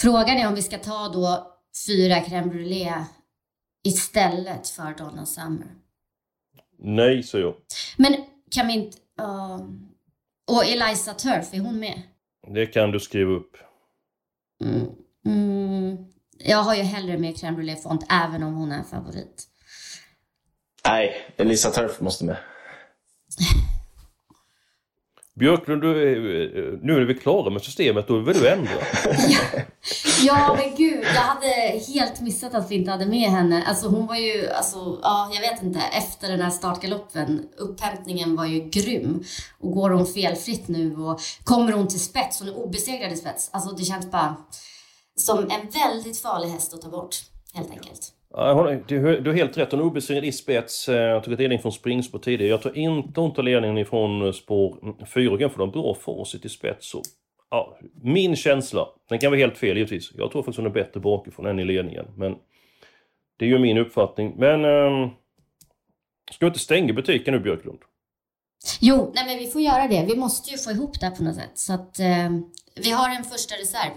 Frågan 0.01 0.37
är 0.37 0.47
om 0.47 0.55
vi 0.55 0.61
ska 0.61 0.77
ta 0.77 1.09
då 1.09 1.53
fyra 1.87 2.15
crème 2.15 2.49
brûlée 2.49 3.05
istället 3.83 4.69
för 4.69 4.95
Donna 4.97 5.25
Summer. 5.25 5.67
Nej, 6.79 7.23
säger 7.23 7.45
jag. 7.45 7.55
Men 7.97 8.15
kan 8.51 8.67
vi 8.67 8.73
inte... 8.73 8.97
Uh, 9.21 9.69
och 10.51 10.65
Eliza 10.65 11.13
Turf, 11.13 11.53
är 11.53 11.59
hon 11.59 11.79
med? 11.79 12.01
Det 12.53 12.65
kan 12.65 12.91
du 12.91 12.99
skriva 12.99 13.31
upp. 13.31 13.57
Mm. 14.63 14.87
Mm. 15.25 15.97
Jag 16.39 16.57
har 16.57 16.75
ju 16.75 16.81
hellre 16.81 17.17
med 17.17 17.35
crème 17.35 17.55
brûlée 17.55 17.75
font, 17.75 18.05
även 18.09 18.43
om 18.43 18.53
hon 18.53 18.71
är 18.71 18.83
favorit. 18.83 19.47
Nej, 20.87 21.33
Elisa 21.37 21.69
Turf 21.69 22.01
måste 22.01 22.25
med. 22.25 22.37
Björklund, 25.39 25.81
du, 25.81 25.89
eh, 25.89 26.63
eh, 26.63 26.79
nu 26.81 27.01
är 27.01 27.05
vi 27.05 27.13
klara 27.13 27.49
med 27.49 27.61
systemet, 27.61 28.07
då 28.07 28.19
vill 28.19 28.39
du 28.39 28.49
ändra? 28.49 28.71
ja. 29.29 29.39
ja, 30.21 30.57
men 30.59 30.75
gud, 30.75 31.03
jag 31.03 31.21
hade 31.21 31.47
helt 31.93 32.21
missat 32.21 32.55
att 32.55 32.71
vi 32.71 32.75
inte 32.75 32.91
hade 32.91 33.05
med 33.05 33.29
henne. 33.29 33.63
Alltså 33.67 33.87
hon 33.87 34.07
var 34.07 34.15
ju, 34.15 34.49
alltså, 34.49 34.99
ja, 35.01 35.31
jag 35.33 35.41
vet 35.41 35.63
inte, 35.63 35.79
efter 35.79 36.27
den 36.27 36.41
här 36.41 36.49
startgaloppen, 36.49 37.43
upphämtningen 37.57 38.35
var 38.35 38.45
ju 38.45 38.69
grym. 38.69 39.23
Och 39.59 39.71
går 39.71 39.89
hon 39.89 40.05
felfritt 40.05 40.67
nu 40.67 40.95
och 40.95 41.19
kommer 41.43 41.71
hon 41.71 41.87
till 41.87 41.99
spets, 41.99 42.39
hon 42.39 42.49
är 42.49 42.57
obesegrad 42.57 43.11
i 43.11 43.15
spets. 43.15 43.49
Alltså 43.53 43.75
det 43.75 43.83
känns 43.83 44.11
bara 44.11 44.35
som 45.15 45.39
en 45.39 45.69
väldigt 45.83 46.21
farlig 46.21 46.49
häst 46.49 46.73
att 46.73 46.81
ta 46.81 46.89
bort, 46.89 47.15
helt 47.53 47.71
enkelt. 47.71 48.16
Du, 48.29 48.99
har 48.99 49.33
helt 49.33 49.57
rätt. 49.57 49.71
Hon 49.71 49.79
är 49.79 49.85
obesegrad 49.85 50.25
i 50.25 50.31
spets. 50.31 50.89
Eh, 50.89 50.95
jag 50.95 51.23
tog 51.23 51.33
ett 51.33 51.39
ledning 51.39 51.59
från 51.59 51.71
springspår 51.71 52.19
tidigare. 52.19 52.49
Jag 52.49 52.61
tror 52.61 52.77
inte 52.77 53.21
hon 53.21 53.33
tar 53.33 53.43
ledningen 53.43 53.77
ifrån 53.77 54.25
eh, 54.25 54.31
spår 54.31 54.95
4 55.05 55.37
för 55.37 55.49
få 55.49 55.63
en 55.63 55.71
bra 55.71 55.93
facit 55.93 56.45
i 56.45 56.49
spets. 56.49 56.89
Så, 56.89 57.01
ja, 57.49 57.79
min 58.01 58.35
känsla, 58.35 58.87
den 59.09 59.19
kan 59.19 59.31
vara 59.31 59.39
helt 59.39 59.57
fel 59.57 59.77
givetvis. 59.77 60.11
Jag 60.15 60.31
tror 60.31 60.41
faktiskt 60.41 60.57
hon 60.57 60.65
är 60.65 60.69
bättre 60.69 60.99
bakifrån 60.99 61.45
än 61.45 61.59
i 61.59 61.65
ledningen. 61.65 62.05
Men 62.15 62.35
det 63.39 63.45
är 63.45 63.49
ju 63.49 63.59
min 63.59 63.77
uppfattning. 63.77 64.33
Men... 64.37 64.65
Ähm, 64.65 65.09
ska 66.31 66.45
vi 66.45 66.47
inte 66.47 66.59
stänga 66.59 66.93
butiken 66.93 67.33
nu 67.33 67.39
Björklund? 67.39 67.79
Jo, 68.79 69.11
nej 69.15 69.25
men 69.25 69.37
vi 69.37 69.47
får 69.47 69.61
göra 69.61 69.87
det. 69.87 70.05
Vi 70.05 70.15
måste 70.15 70.51
ju 70.51 70.57
få 70.57 70.71
ihop 70.71 70.99
det 70.99 71.11
på 71.17 71.23
något 71.23 71.35
sätt. 71.35 71.51
Så 71.53 71.73
att 71.73 71.99
äh, 71.99 72.29
vi 72.75 72.91
har 72.91 73.15
en 73.15 73.23
första 73.23 73.55
reserv. 73.55 73.91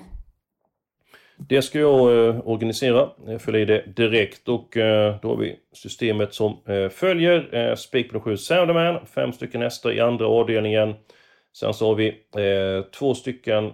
Det 1.49 1.63
ska 1.63 1.79
jag 1.79 2.29
eh, 2.29 2.49
organisera, 2.49 3.01
eh, 3.01 3.33
jag 3.33 3.43
fyller 3.43 3.59
i 3.59 3.65
det 3.65 3.85
direkt 3.97 4.49
och 4.49 4.77
eh, 4.77 5.15
då 5.23 5.29
har 5.29 5.37
vi 5.37 5.57
systemet 5.73 6.35
som 6.35 6.57
eh, 6.67 6.89
följer. 6.89 7.55
Eh, 7.55 7.75
Spik 7.75 8.13
på 8.13 8.21
7 8.21 8.37
Sounderman, 8.37 9.07
fem 9.07 9.33
stycken 9.33 9.63
hästar 9.63 9.93
i 9.93 10.01
andra 10.01 10.27
avdelningen. 10.27 10.95
Sen 11.53 11.75
så 11.75 11.87
har 11.87 11.95
vi 11.95 12.09
eh, 12.09 12.91
två 12.91 13.15
stycken 13.15 13.73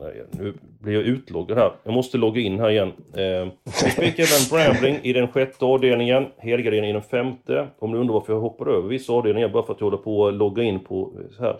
Nej, 0.00 0.24
nu 0.30 0.54
blir 0.80 0.94
jag 0.94 1.02
utloggad 1.02 1.58
här. 1.58 1.72
Jag 1.84 1.94
måste 1.94 2.18
logga 2.18 2.40
in 2.40 2.60
här 2.60 2.70
igen. 2.70 2.92
Eh, 3.14 3.48
vi 3.64 3.90
spikar 3.90 4.24
även 4.24 4.48
Brambling 4.50 5.00
i 5.02 5.12
den 5.12 5.28
sjätte 5.28 5.64
avdelningen, 5.64 6.26
Helgardinen 6.38 6.90
i 6.90 6.92
den 6.92 7.02
femte. 7.02 7.68
Om 7.78 7.92
du 7.92 7.98
undrar 7.98 8.14
varför 8.14 8.32
jag 8.32 8.40
hoppar 8.40 8.66
över 8.66 8.88
vissa 8.88 9.12
avdelningar, 9.12 9.48
bara 9.48 9.62
för 9.62 9.72
att 9.72 9.80
jag 9.80 9.86
håller 9.86 10.02
på 10.02 10.26
att 10.26 10.34
logga 10.34 10.62
in 10.62 10.80
på 10.80 11.12
eh, 11.20 11.36
så 11.36 11.42
här. 11.42 11.56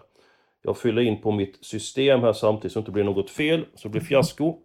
Jag 0.62 0.79
fyller 0.79 1.03
in 1.03 1.20
på 1.20 1.31
mitt 1.31 1.64
system 1.64 2.20
här 2.20 2.33
samtidigt 2.33 2.73
så 2.73 2.79
det 2.79 2.83
inte 2.83 2.90
blir 2.90 3.05
något 3.05 3.31
fel, 3.31 3.64
så 3.75 3.88
det 3.88 3.92
blir 3.92 4.01
fiasko. 4.01 4.59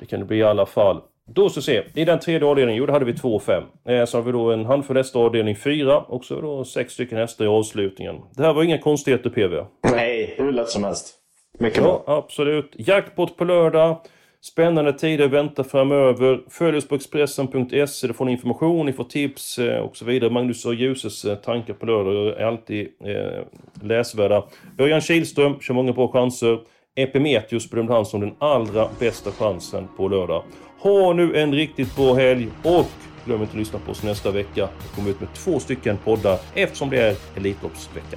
Det 0.00 0.06
kan 0.06 0.20
det 0.20 0.26
bli 0.26 0.36
i 0.36 0.42
alla 0.42 0.66
fall. 0.66 1.00
Då 1.34 1.48
vi 1.56 1.62
se, 1.62 1.82
i 1.94 2.04
den 2.04 2.18
tredje 2.18 2.48
avdelningen, 2.48 2.78
jo 2.78 2.86
det 2.86 2.92
hade 2.92 3.04
vi 3.04 3.12
2 3.12 3.34
och 3.34 3.42
5. 3.42 3.62
Eh, 3.88 4.04
så 4.04 4.18
har 4.18 4.22
vi 4.22 4.32
då 4.32 4.52
en 4.52 4.64
handfull 4.64 4.96
hästar 4.96 5.20
avdelning 5.20 5.56
4 5.56 5.98
och 5.98 6.24
så 6.24 6.40
då 6.40 6.64
sex 6.64 6.92
stycken 6.92 7.18
hästar 7.18 7.44
i 7.44 7.48
avslutningen. 7.48 8.16
Det 8.36 8.42
här 8.42 8.52
var 8.52 8.62
inga 8.62 8.78
konstigheter 8.78 9.30
PV? 9.30 9.64
Nej, 9.82 10.34
hur 10.38 10.52
lätt 10.52 10.68
som 10.68 10.84
helst. 10.84 11.14
Mycket 11.58 11.82
bra. 11.82 12.04
Ja, 12.06 12.16
absolut. 12.16 12.74
Jackpot 12.78 13.36
på 13.36 13.44
lördag. 13.44 13.96
Spännande 14.42 14.92
tider 14.92 15.28
väntar 15.28 15.62
framöver. 15.62 16.40
Följ 16.50 16.76
oss 16.76 16.88
på 16.88 16.94
Expressen.se, 16.94 18.06
där 18.06 18.12
får 18.12 18.24
ni 18.24 18.32
information, 18.32 18.86
ni 18.86 18.92
får 18.92 19.04
tips 19.04 19.58
eh, 19.58 19.80
och 19.80 19.96
så 19.96 20.04
vidare. 20.04 20.30
Magnus 20.30 20.66
och 20.66 20.74
Ljuses 20.74 21.24
eh, 21.24 21.36
tankar 21.36 21.74
på 21.74 21.86
lördag 21.86 22.40
är 22.40 22.44
alltid 22.44 22.88
eh, 23.04 23.42
läsvärda. 23.82 24.44
Örjan 24.78 25.00
Kihlström 25.00 25.60
kör 25.60 25.74
många 25.74 25.92
bra 25.92 26.08
chanser. 26.08 26.58
Epimetheus 26.96 27.70
bedömde 27.70 27.92
han 27.92 28.06
som 28.06 28.20
den 28.20 28.34
allra 28.38 28.88
bästa 28.98 29.32
chansen 29.32 29.88
på 29.96 30.08
lördag. 30.08 30.42
Ha 30.78 31.12
nu 31.12 31.36
en 31.36 31.54
riktigt 31.54 31.96
bra 31.96 32.14
helg 32.14 32.48
och 32.62 32.86
glöm 33.24 33.40
inte 33.40 33.52
att 33.52 33.58
lyssna 33.58 33.78
på 33.78 33.90
oss 33.90 34.02
nästa 34.02 34.30
vecka. 34.30 34.68
Vi 34.82 34.96
kommer 34.96 35.10
ut 35.10 35.20
med 35.20 35.34
två 35.34 35.60
stycken 35.60 35.96
poddar 35.96 36.38
eftersom 36.54 36.90
det 36.90 37.02
är 37.02 37.16
Elitloppsvecka. 37.36 38.16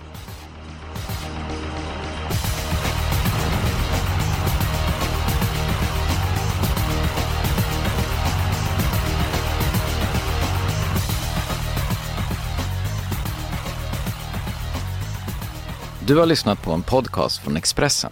Du 16.07 16.17
har 16.17 16.25
lyssnat 16.25 16.61
på 16.61 16.71
en 16.71 16.83
podcast 16.83 17.43
från 17.43 17.57
Expressen. 17.57 18.11